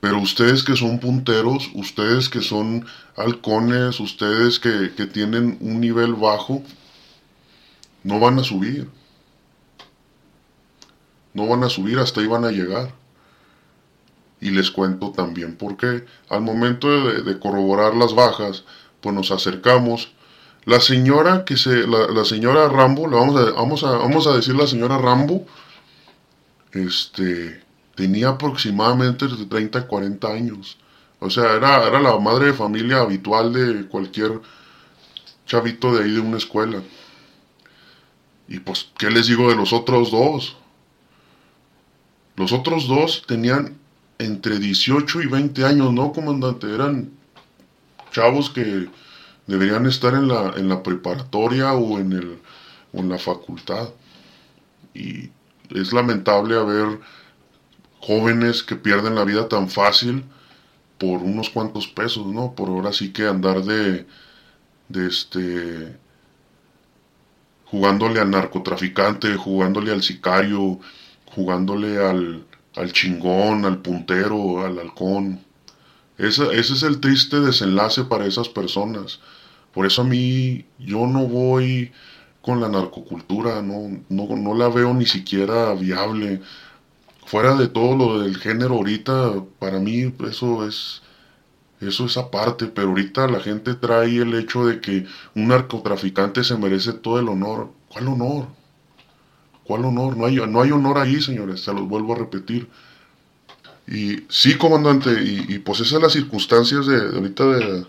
[0.00, 6.62] Pero ustedes que son punteros, ustedes que son halcones, ustedes que, tienen un nivel bajo,
[8.04, 8.88] no van a subir.
[11.36, 12.94] No van a subir, hasta ahí van a llegar.
[14.40, 16.06] Y les cuento también por qué.
[16.30, 18.64] Al momento de, corroborar las bajas,
[19.02, 20.14] pues nos acercamos.
[20.64, 24.66] La señora que se, la, señora Rambo, vamos a, vamos a, vamos a decir la
[24.66, 25.46] señora Rambo,
[26.72, 27.62] este,
[27.94, 30.78] tenía aproximadamente de 30 a 40 años.
[31.20, 34.40] O sea, era, era la madre de familia habitual de cualquier
[35.44, 36.82] chavito de ahí de una escuela.
[38.48, 40.56] Y pues, ¿qué les digo de los otros dos?
[42.36, 43.78] Los otros dos tenían
[44.18, 46.72] entre 18 y 20 años, ¿no, comandante?
[46.72, 47.10] Eran
[48.10, 48.88] chavos que
[49.46, 52.38] deberían estar en la, en la preparatoria o en, el,
[52.92, 53.88] o en la facultad.
[54.94, 55.30] Y
[55.70, 57.00] es lamentable haber
[58.00, 60.24] jóvenes que pierden la vida tan fácil
[60.98, 62.54] por unos cuantos pesos, ¿no?
[62.54, 64.06] Por ahora sí que andar de,
[64.88, 65.96] de este,
[67.66, 70.80] jugándole al narcotraficante, jugándole al sicario,
[71.36, 75.40] jugándole al, al chingón, al puntero, al halcón.
[76.18, 79.20] ese es el triste desenlace para esas personas.
[79.72, 81.92] Por eso a mí yo no voy
[82.40, 86.40] con la narcocultura, no, no, no la veo ni siquiera viable.
[87.26, 91.02] Fuera de todo lo del género ahorita, para mí eso es
[91.80, 96.56] eso es aparte, pero ahorita la gente trae el hecho de que un narcotraficante se
[96.56, 97.70] merece todo el honor.
[97.88, 98.46] ¿Cuál honor?
[99.66, 100.16] ¿Cuál honor?
[100.16, 102.68] No hay, no hay honor ahí, señores, se los vuelvo a repetir.
[103.88, 107.84] Y sí, comandante, y, pues esas son las circunstancias de, ahorita de,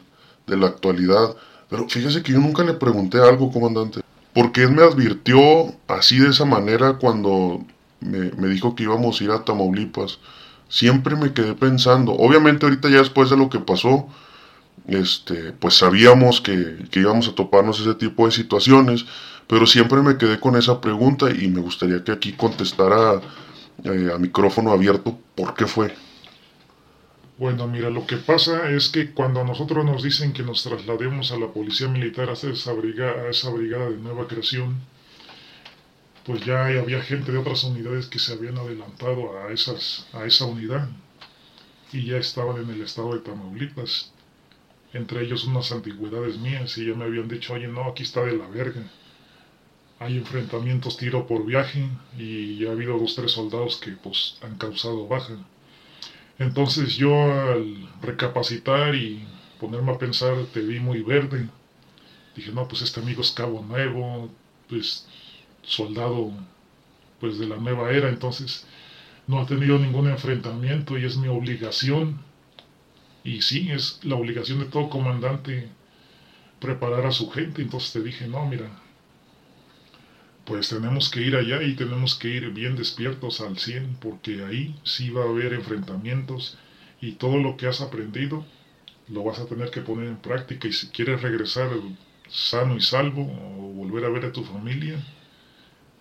[0.47, 1.35] de, la actualidad.
[1.69, 4.01] Pero fíjese que yo nunca le pregunté algo, comandante.
[4.33, 7.65] ¿Por qué él me advirtió así de esa manera cuando
[7.99, 10.19] me, me dijo que íbamos a ir a Tamaulipas?
[10.69, 14.07] siempre me quedé pensando, obviamente ahorita ya después de lo que pasó,
[14.87, 19.05] este, pues sabíamos que, íbamos a toparnos ese tipo de situaciones,
[19.47, 23.21] pero siempre me quedé con esa pregunta y me gustaría que aquí contestara
[23.83, 25.93] eh, a micrófono abierto por qué fue.
[27.37, 31.31] Bueno, mira, lo que pasa es que cuando a nosotros nos dicen que nos traslademos
[31.31, 34.77] a la Policía Militar a, esa brigada, a esa brigada de nueva creación,
[36.25, 40.45] pues ya había gente de otras unidades que se habían adelantado a, esas, a esa
[40.45, 40.89] unidad
[41.93, 44.11] y ya estaban en el estado de Tamaulipas.
[44.93, 48.35] Entre ellos unas antigüedades mías y ya me habían dicho, oye, no, aquí está de
[48.35, 48.81] la verga.
[49.99, 54.57] Hay enfrentamientos tiro por viaje y ya ha habido dos, tres soldados que pues han
[54.57, 55.33] causado baja.
[56.39, 59.25] Entonces yo al recapacitar y
[59.59, 61.49] ponerme a pensar te vi muy verde.
[62.35, 64.29] Dije, no, pues este amigo es cabo nuevo,
[64.69, 65.07] pues
[65.63, 66.31] soldado
[67.19, 68.65] pues de la nueva era, entonces
[69.27, 72.19] no ha tenido ningún enfrentamiento y es mi obligación,
[73.23, 75.67] y sí, es la obligación de todo comandante
[76.59, 78.69] preparar a su gente, entonces te dije, no, mira,
[80.47, 84.79] pues tenemos que ir allá y tenemos que ir bien despiertos al 100, porque ahí
[84.85, 86.57] sí va a haber enfrentamientos
[87.01, 88.45] y todo lo que has aprendido
[89.09, 91.69] lo vas a tener que poner en práctica y si quieres regresar
[92.29, 95.03] sano y salvo o volver a ver a tu familia,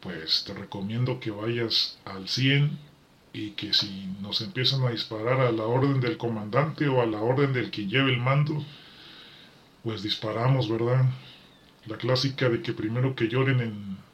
[0.01, 2.79] pues te recomiendo que vayas al 100
[3.33, 7.21] y que si nos empiezan a disparar a la orden del comandante o a la
[7.21, 8.65] orden del que lleve el mando,
[9.83, 11.05] pues disparamos, ¿verdad?
[11.87, 14.06] La clásica de que primero que lloren en,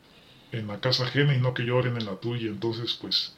[0.52, 2.48] en la casa ajena y no que lloren en la tuya.
[2.48, 3.34] Entonces, pues,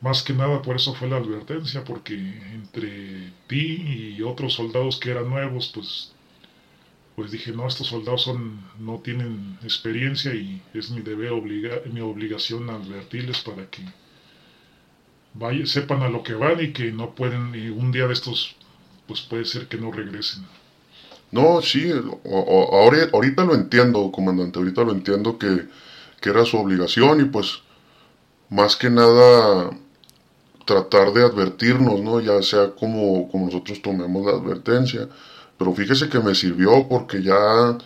[0.00, 2.14] más que nada por eso fue la advertencia, porque
[2.52, 6.14] entre ti y otros soldados que eran nuevos, pues
[7.16, 12.00] pues dije, no, estos soldados son, no tienen experiencia y es mi deber, obliga, mi
[12.00, 13.82] obligación advertirles para que
[15.34, 18.56] vaya, sepan a lo que van y que no pueden, y un día de estos,
[19.06, 20.44] pues puede ser que no regresen.
[21.30, 21.90] No, sí,
[22.24, 25.66] ahora, ahorita lo entiendo, comandante, ahorita lo entiendo que,
[26.24, 27.60] que era su obligación y pues
[28.48, 29.70] más que nada
[30.64, 32.20] tratar de advertirnos, ¿no?
[32.20, 35.06] Ya sea como, como nosotros tomemos la advertencia
[35.58, 37.78] pero fíjese que me sirvió porque ya,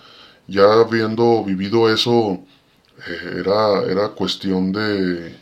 [0.47, 2.41] ya habiendo vivido eso,
[3.07, 5.37] eh, era, era cuestión de,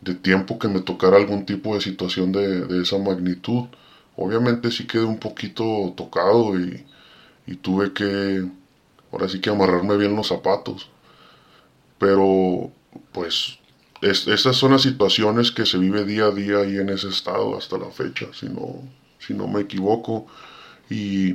[0.00, 3.66] de tiempo que me tocara algún tipo de situación de, esa magnitud.
[4.16, 6.86] Obviamente sí quedé un poquito tocado y,
[7.46, 8.48] y tuve que,
[9.12, 10.90] ahora sí que amarrarme bien los zapatos.
[11.98, 12.70] Pero,
[13.12, 13.58] pues,
[14.02, 17.78] esas son las situaciones que se vive día a día ahí en ese estado hasta
[17.78, 18.82] la fecha, si no,
[19.18, 20.26] si no me equivoco
[20.88, 21.34] y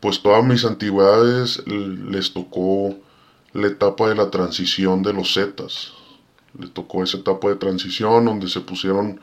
[0.00, 2.96] pues todas mis antigüedades les tocó
[3.52, 5.92] la etapa de la transición de los Zetas.
[6.58, 9.20] Le tocó esa etapa de transición donde se pusieron,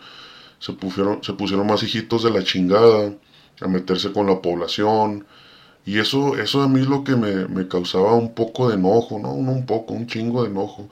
[0.59, 3.13] se pusieron, se pusieron más hijitos de la chingada
[3.61, 5.25] a meterse con la población.
[5.85, 9.31] Y eso, eso a mí es lo que me, causaba un poco de enojo, ¿no?
[9.33, 10.89] un poco, un chingo de enojo.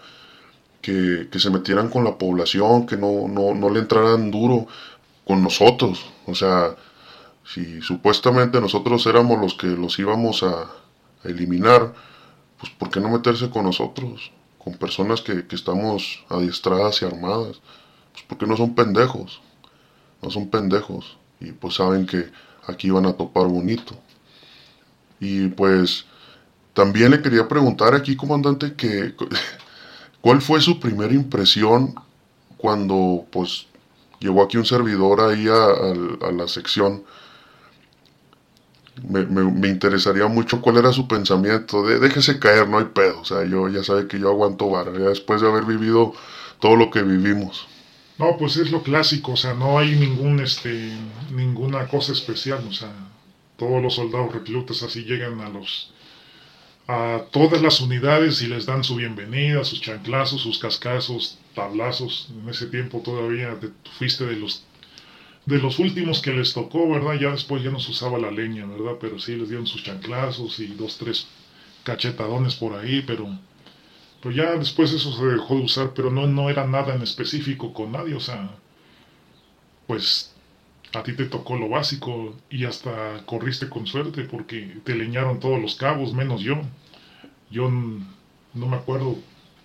[0.82, 4.68] Que, que se metieran con la población, que no, no, no le entraran duro
[5.26, 6.06] con nosotros.
[6.26, 6.76] O sea,
[7.46, 10.70] si supuestamente nosotros éramos los que los íbamos a,
[11.24, 11.94] eliminar,
[12.60, 14.32] pues ¿por qué no meterse con nosotros?
[14.58, 17.62] Con personas que, que estamos adiestradas y armadas.
[18.12, 19.42] Pues porque no son pendejos.
[20.22, 21.18] No son pendejos.
[21.40, 22.30] Y pues saben que
[22.68, 23.96] aquí van a topar bonito.
[25.24, 26.06] Y pues
[26.74, 29.16] también le quería preguntar aquí, comandante, que
[30.22, 31.96] ¿cuál fue su primera impresión
[32.58, 33.68] cuando pues
[34.20, 37.04] llegó aquí un servidor ahí a, la sección?
[39.08, 43.26] me, me, interesaría mucho cuál era su pensamiento de déjese caer, no hay pedo, o
[43.26, 46.14] sea, yo ya sabe que yo aguanto vara, después de haber vivido
[46.60, 47.68] todo lo que vivimos.
[48.20, 50.96] No, pues es lo clásico, o sea, no hay ningún, este,
[51.32, 52.92] ninguna cosa especial, o sea,
[53.58, 55.92] todos los soldados reclutas así llegan a los,
[56.88, 62.50] a todas las unidades y les dan su bienvenida, sus chanclazos, sus cascazos, tablazos, en
[62.50, 64.64] ese tiempo todavía te, fuiste de los
[65.46, 67.16] de los últimos que les tocó, ¿verdad?
[67.20, 68.94] Ya después ya no se usaba la leña, ¿verdad?
[69.00, 71.28] Pero sí les dieron sus chanclazos y dos, tres
[71.84, 73.28] cachetadones por ahí, pero,
[74.22, 77.74] pues ya después eso se dejó de usar, pero no, no era nada en específico
[77.74, 78.56] con nadie, o sea,
[79.86, 80.33] pues
[80.94, 85.60] a ti te tocó lo básico y hasta corriste con suerte porque te leñaron todos
[85.60, 86.62] los cabos, menos yo.
[87.50, 89.18] Yo no me acuerdo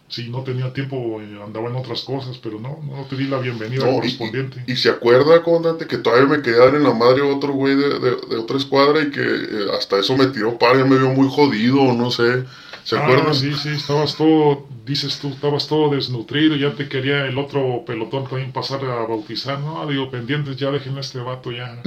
[0.09, 3.39] si no tenía tiempo, eh, andaba en otras cosas, pero no, no te di la
[3.39, 4.65] bienvenida correspondiente.
[4.67, 8.37] Y, se acuerda, comandante, que todavía me quedé en la madre otro güey de, de,
[8.39, 11.93] otra escuadra y que eh, hasta eso me tiró par, ya me vio muy jodido,
[11.93, 12.45] no sé.
[12.89, 13.35] ¿Se ah, acuerdan?
[13.35, 18.27] Sí, sí, estabas todo, dices tú, estabas todo desnutrido, ya te quería el otro pelotón
[18.27, 19.87] también pasar a bautizar, ¿no?
[19.87, 21.83] Digo, pendientes, ya dejen a este vato ya.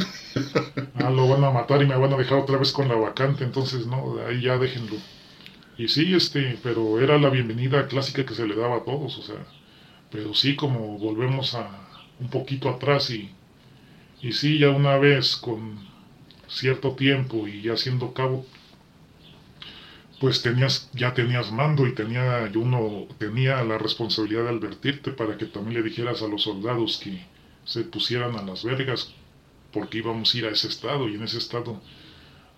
[0.94, 3.44] ah, lo van a matar y me van a dejar otra vez con la vacante,
[3.44, 4.96] entonces, no, ahí ya déjenlo.
[5.76, 9.24] Y sí, este, pero era la bienvenida clásica que se le daba a todos, o
[9.24, 9.44] sea,
[10.12, 11.68] pero sí como volvemos a
[12.20, 13.32] un poquito atrás y,
[14.22, 15.80] y sí, ya una vez con
[16.48, 18.46] cierto tiempo y ya siendo cabo,
[20.22, 25.48] pues tenías, ya tenías mando y tenía, uno tenía la responsabilidad de advertirte para que
[25.48, 27.26] también le dijeras a los soldados que
[27.66, 29.14] se pusieran a las vergas
[29.74, 31.82] porque íbamos a ir a ese estado y en ese estado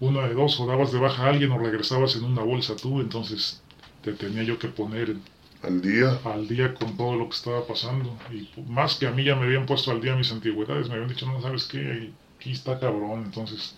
[0.01, 2.99] una de dos, o dabas de baja a alguien o regresabas en una bolsa tú,
[2.99, 3.63] entonces
[4.01, 5.15] te tenía yo que poner
[5.61, 6.19] al día.
[6.25, 8.17] Al día con todo lo que estaba pasando.
[8.29, 11.07] Y más que a mí ya me habían puesto al día mis antigüedades, me habían
[11.07, 13.23] dicho, no sabes qué, aquí está cabrón.
[13.23, 13.75] Entonces,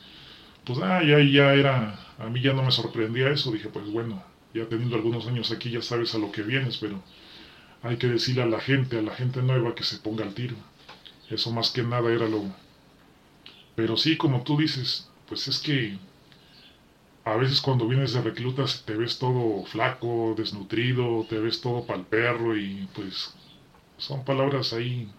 [0.66, 3.52] pues ah, ya, ya era, a mí ya no me sorprendía eso.
[3.52, 7.02] Dije, pues bueno, ya teniendo algunos años aquí ya sabes a lo que vienes, pero
[7.84, 10.56] hay que decirle a la gente, a la gente nueva que se ponga al tiro.
[11.30, 12.44] Eso más que nada era lo...
[13.76, 15.98] Pero sí, como tú dices, pues es que
[17.26, 22.06] a veces cuando vienes de reclutas te ves todo flaco, desnutrido, te ves todo pal
[22.06, 23.34] perro y pues
[23.98, 25.10] son palabras ahí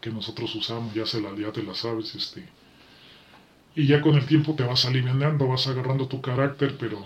[0.00, 2.46] que nosotros usamos, ya, se la, ya te las sabes, este.
[3.74, 7.04] Y ya con el tiempo te vas aliviando, vas agarrando tu carácter, pero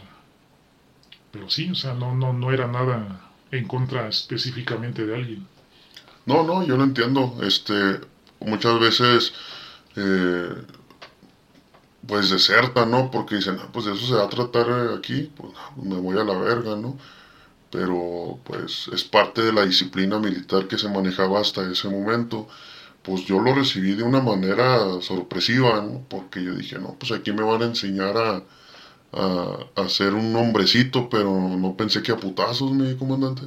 [1.36, 5.46] pero sí, o sea, no, no, no era nada en contra específicamente de alguien.
[6.24, 7.38] No, no, yo lo entiendo.
[7.42, 8.00] Este,
[8.40, 9.34] muchas veces
[9.96, 10.48] eh,
[12.06, 13.10] pues deserta, ¿no?
[13.10, 16.24] Porque dicen, ah, pues de eso se va a tratar aquí, pues me voy a
[16.24, 16.96] la verga, ¿no?
[17.70, 22.48] Pero pues es parte de la disciplina militar que se manejaba hasta ese momento.
[23.06, 26.04] Pues yo lo recibí de una manera sorpresiva, ¿no?
[26.08, 28.42] Porque yo dije, no, pues aquí me van a enseñar a,
[29.76, 33.42] a, ser un hombrecito, pero no pensé que a putazos, mi comandante.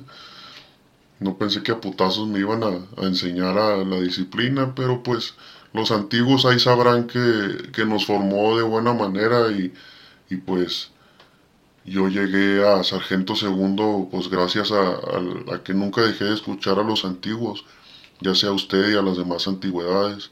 [1.19, 5.35] No pensé que a putazos me iban a, a enseñar a la disciplina, pero pues
[5.73, 9.73] los antiguos ahí sabrán que, nos formó de buena manera y,
[10.37, 10.91] pues
[11.85, 17.05] yo llegué a sargento segundo pues gracias a, que nunca dejé de escuchar a los
[17.05, 17.65] antiguos,
[18.21, 20.31] ya sea a usted y a las demás antigüedades.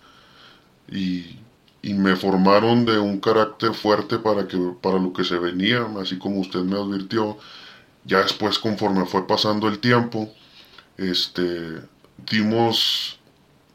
[0.90, 1.40] Y,
[1.84, 6.42] me formaron de un carácter fuerte para, que, para lo que se venía, así como
[6.42, 7.38] usted me advirtió.
[8.04, 10.30] Ya después, conforme fue pasando el tiempo,
[10.98, 11.82] este,
[12.30, 13.18] dimos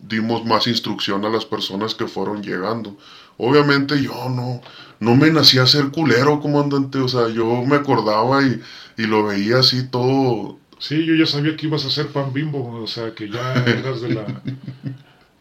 [0.02, 2.96] dimos más instrucción a las personas que fueron llegando.
[3.38, 4.60] Obviamente yo no,
[5.00, 8.60] no me nací a ser culero, comandante, o sea, yo me acordaba y,
[8.98, 10.58] y lo veía así todo.
[10.82, 14.00] Sí, yo ya sabía que ibas a ser pan bimbo, o sea, que ya eras
[14.00, 14.26] de la...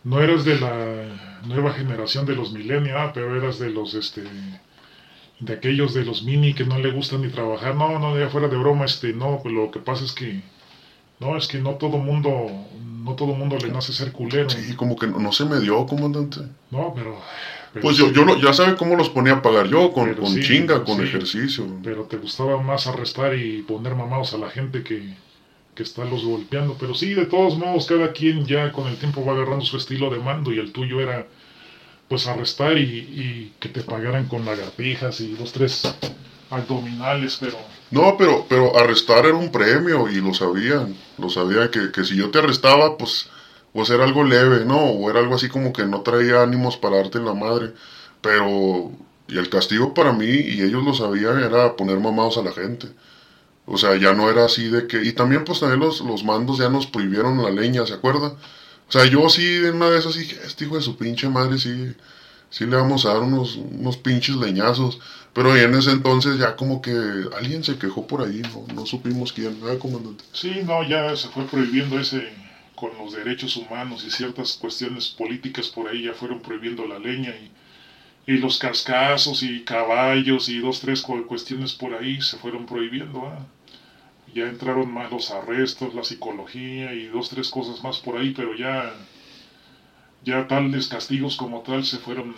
[0.03, 4.21] no eras de la nueva generación de los millennials, ah, pero eras de los, este,
[5.39, 7.73] de aquellos de los mini que no le gustan ni trabajar.
[7.73, 10.43] No, no, ya fuera de broma, este, no, pues lo que pasa es que
[11.19, 12.31] no, es que no todo mundo,
[13.03, 14.47] no todo mundo le nace ser culero.
[14.47, 16.41] Sí, como que no, se me dio, comandante.
[16.69, 17.19] No, pero...
[17.81, 21.03] pues yo, yo ya sabe cómo los ponía a pagar yo, con, con chinga, con
[21.03, 21.65] ejercicio.
[21.83, 25.15] Pero te gustaba más arrestar y poner mamados a la gente que,
[25.75, 26.75] que estarlos golpeando.
[26.79, 30.09] Pero sí, de todos modos, cada quien ya con el tiempo va agarrando su estilo
[30.09, 31.27] de mando y el tuyo era
[32.07, 35.83] pues arrestar y, y que te pagaran con lagartijas y dos, tres
[36.49, 37.57] abdominales, pero...
[37.89, 42.15] No, pero, pero arrestar era un premio y lo sabían, lo sabían que, que si
[42.17, 43.29] yo te arrestaba, pues,
[43.73, 44.77] pues era algo leve, ¿no?
[44.77, 47.71] O era algo así como que no traía ánimos para darte en la madre,
[48.21, 48.91] pero...
[49.27, 52.87] Y el castigo para mí, y ellos lo sabían, era poner mamados a la gente.
[53.65, 55.03] O sea, ya no era así de que...
[55.03, 58.35] Y también pues también los, los mandos ya nos prohibieron la leña, ¿se acuerda?
[58.87, 61.93] O sea, yo sí de una vez así, este hijo de su pinche madre sí,
[62.49, 64.99] sí le vamos a dar unos, unos pinches leñazos.
[65.33, 66.91] Pero en ese entonces ya como que
[67.37, 70.25] alguien se quejó por ahí, no, no supimos quién, ¿verdad, comandante?
[70.33, 72.27] Sí, no, ya se fue prohibiendo ese
[72.75, 77.29] con los derechos humanos y ciertas cuestiones políticas por ahí ya fueron prohibiendo la leña
[77.29, 77.51] y,
[78.31, 83.25] y los cascazos y caballos y dos, tres cuestiones por ahí se fueron prohibiendo.
[83.25, 83.45] ¿ah?
[84.33, 88.55] Ya entraron más los arrestos, la psicología y dos, tres cosas más por ahí, pero
[88.55, 88.93] ya,
[90.23, 92.33] ya tales castigos como tal se fueron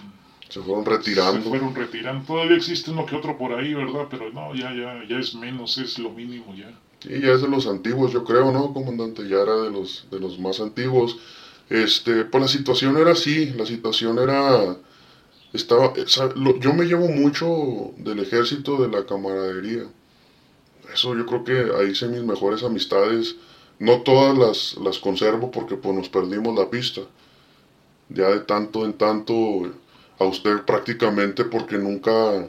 [0.50, 1.44] Se fueron retirando.
[1.44, 2.26] Se fueron retirando.
[2.26, 4.08] Todavía existe uno que otro por ahí, ¿verdad?
[4.10, 6.72] Pero no, ya, ya, ya es menos, es lo mínimo ya.
[7.02, 9.30] Sí, ya es de los antiguos, yo creo, ¿no, comandante?
[9.30, 11.18] Ya era de los, de los más antiguos.
[11.70, 14.76] Este, pues la situación era así, la situación era,
[15.54, 15.94] estaba,
[16.60, 19.84] yo me llevo mucho del ejército, de la camaradería.
[20.94, 23.36] Eso yo creo que ahí hice mis mejores amistades.
[23.80, 27.02] No todas las, las conservo porque pues nos perdimos la pista.
[28.10, 29.34] Ya de tanto en tanto
[30.20, 32.48] a usted prácticamente porque nunca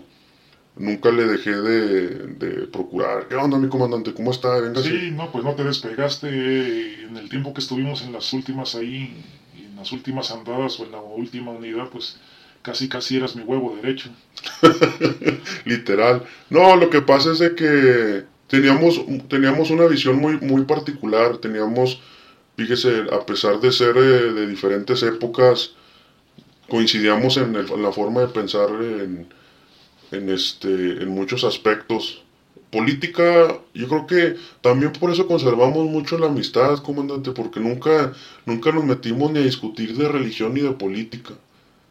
[0.77, 3.29] nunca le dejé de, procurar.
[3.29, 4.13] ¿Qué onda, mi comandante?
[4.13, 4.59] ¿Cómo está?
[4.83, 9.23] Sí, no, pues no te despegaste en el tiempo que estuvimos en las últimas ahí,
[9.57, 12.19] en las últimas andadas o en la última unidad, pues
[12.65, 14.11] casi casi eras mi huevo derecho.
[15.65, 16.25] Literal.
[16.51, 22.01] No, lo que pasa es de que teníamos, teníamos una visión muy, muy particular, teníamos,
[22.57, 25.75] fíjese, a pesar de ser eh, de diferentes épocas,
[26.69, 29.29] coincidíamos en, en la forma de pensar en
[30.15, 30.69] en, este,
[31.03, 32.23] en muchos aspectos.
[32.71, 38.13] Política, yo creo que también por eso conservamos mucho la amistad, comandante, porque nunca,
[38.47, 41.35] nunca nos metimos ni a discutir de religión ni de política.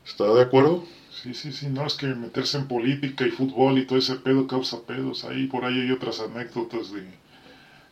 [0.05, 0.85] ¿Está de acuerdo?
[1.11, 4.47] Sí, sí, sí, no, es que meterse en política y fútbol y todo ese pedo
[4.47, 5.23] causa pedos.
[5.23, 7.03] Ahí por ahí hay otras anécdotas de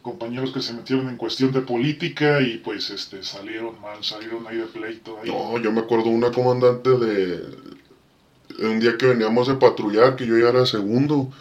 [0.02, 4.58] compañeros que se metieron en cuestión de política y pues este salieron mal, salieron ahí
[4.58, 5.20] de pleito.
[5.26, 7.42] No, yo me acuerdo una comandante de
[8.60, 11.32] un día que veníamos de patrullar, que yo ya era segundo,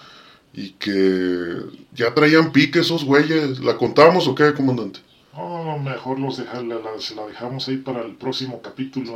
[0.52, 1.56] y que
[1.92, 3.60] ya traían pique esos güeyes.
[3.60, 5.01] ¿La contamos o qué, comandante?
[5.35, 9.15] Oh, mejor los dejar, la, se la dejamos ahí para el próximo capítulo.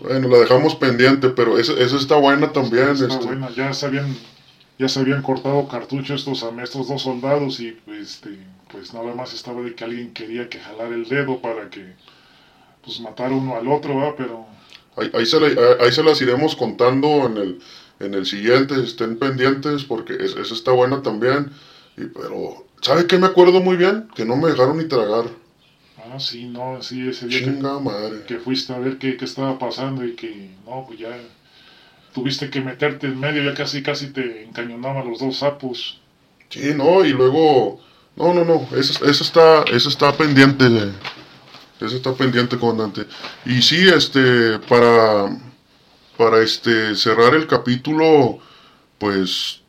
[0.00, 2.88] Bueno, la dejamos pendiente, pero esa, está buena también.
[2.90, 3.26] está este.
[3.26, 4.16] buena, ya se habían,
[4.78, 8.38] ya se habían cortado cartuchos estos, estos dos soldados y este,
[8.72, 11.94] pues nada más estaba de que alguien quería que jalar el dedo para que
[12.84, 14.16] pues matara uno al otro, ¿va?
[14.16, 14.46] pero
[14.96, 15.38] Ahí, se,
[15.80, 17.58] ahí se las iremos contando en el,
[18.00, 21.50] en el siguiente, estén pendientes porque esa está buena también.
[21.96, 24.08] Y, pero, ¿sabe qué me acuerdo muy bien?
[24.14, 25.24] Que no me dejaron ni tragar.
[26.04, 30.04] Ah, sí, no, sí, ese día que, que, fuiste a ver qué, qué, estaba pasando
[30.04, 31.16] y que, no, pues ya
[32.12, 36.00] tuviste que meterte en medio, ya casi, casi te encañonaban los dos sapos.
[36.48, 37.80] Sí, no, y luego,
[38.16, 40.66] no, no, no, eso, eso está, eso está pendiente.
[41.80, 43.06] Eso está pendiente, comandante.
[43.44, 45.36] Y sí, este, para,
[46.16, 48.38] para este, cerrar el capítulo,
[48.98, 49.62] pues,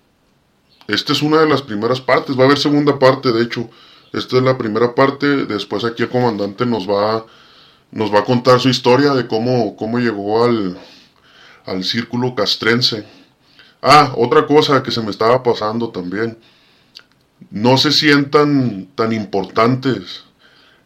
[0.87, 2.37] esta es una de las primeras partes.
[2.37, 3.69] Va a haber segunda parte, de hecho.
[4.13, 5.45] Esta es la primera parte.
[5.45, 7.25] Después aquí el comandante nos va,
[7.91, 10.77] nos va a contar su historia de cómo, cómo llegó al,
[11.65, 13.05] al círculo castrense.
[13.81, 16.37] Ah, otra cosa que se me estaba pasando también.
[17.49, 20.23] No se sientan tan importantes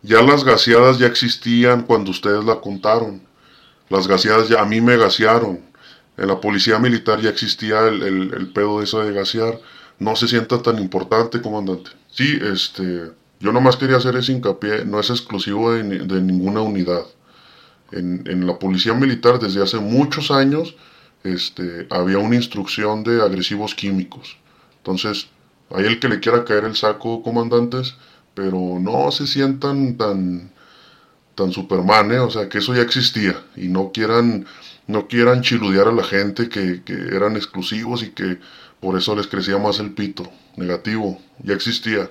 [0.08, 3.22] ya las gaseadas ya existían cuando ustedes la contaron.
[3.90, 5.60] Las gaseadas ya a mí me gasearon.
[6.16, 9.60] En la policía militar ya existía el, el, pedo de eso de gasear.
[10.00, 11.92] No se sienta tan importante, comandante.
[12.12, 14.86] Sí, este, yo nomás quería hacer ese hincapié.
[14.86, 17.06] No es exclusivo de, de ninguna unidad.
[17.92, 20.76] En, en, la policía militar desde hace muchos años
[21.24, 24.38] este, había una instrucción de agresivos químicos.
[24.78, 25.28] Entonces,
[25.70, 27.96] hay el que le quiera caer el saco, comandantes,
[28.34, 30.52] pero no se sientan tan
[31.36, 32.20] tan Superman, ¿eh?
[32.20, 34.48] o sea, que eso ya existía y no quieran
[34.88, 38.40] no quieran chiludear a la gente que, que eran exclusivos y que
[38.80, 42.10] por eso les crecía más el pito, negativo, ya existía.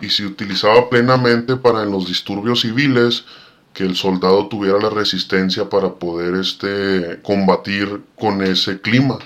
[0.00, 3.24] Y se utilizaba plenamente para en los disturbios civiles
[3.72, 9.18] que el soldado tuviera la resistencia para poder este, combatir con ese clima,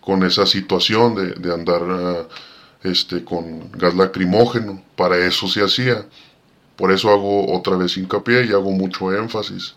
[0.00, 2.28] con esa situación de, de andar uh,
[2.82, 4.82] este, con gas lacrimógeno.
[4.96, 6.06] Para eso se hacía.
[6.76, 9.76] Por eso hago otra vez hincapié y hago mucho énfasis.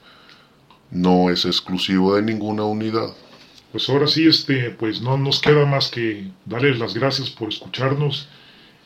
[0.91, 3.13] No es exclusivo de ninguna unidad.
[3.71, 8.27] Pues ahora sí, este, pues no nos queda más que darles las gracias por escucharnos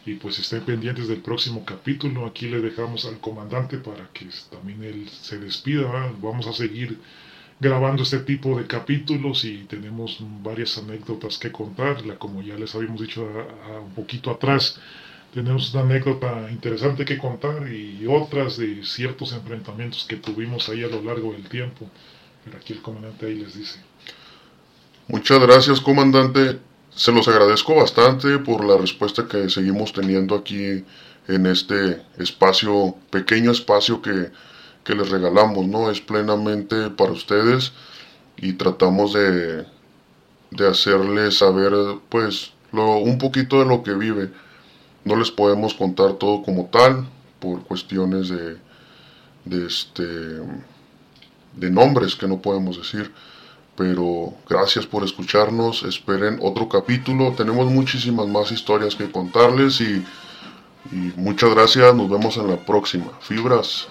[0.06, 2.26] y pues estén pendientes del próximo capítulo.
[2.26, 6.14] Aquí le dejamos al comandante para que también él se despida.
[6.22, 7.00] Vamos a seguir
[7.62, 12.04] grabando este tipo de capítulos y tenemos varias anécdotas que contar.
[12.18, 13.26] Como ya les habíamos dicho
[13.82, 14.78] un poquito atrás,
[15.34, 20.90] tenemos una anécdota interesante que contar y otras de ciertos enfrentamientos que tuvimos ahí a
[20.90, 21.90] lo largo del tiempo.
[22.44, 23.80] Pero aquí el comandante ahí les dice.
[25.08, 26.60] Muchas gracias, comandante.
[26.96, 30.84] Se los agradezco bastante por la respuesta que seguimos teniendo aquí
[31.28, 34.32] en este espacio, pequeño espacio que
[34.84, 35.90] que les regalamos, ¿no?
[35.90, 37.72] Es plenamente para ustedes
[38.38, 39.66] y tratamos de,
[40.52, 41.74] de hacerles saber,
[42.10, 44.32] pues, lo, un poquito de lo que vive.
[45.06, 47.08] No les podemos contar todo como tal
[47.40, 48.58] por cuestiones de,
[49.46, 50.04] de este
[51.54, 53.12] de nombres que no podemos decir
[53.76, 60.06] Pero gracias por escucharnos, esperen otro capítulo, tenemos muchísimas más historias que contarles y,
[61.16, 63.12] muchas gracias, nos vemos en la próxima.
[63.22, 63.88] Fibras.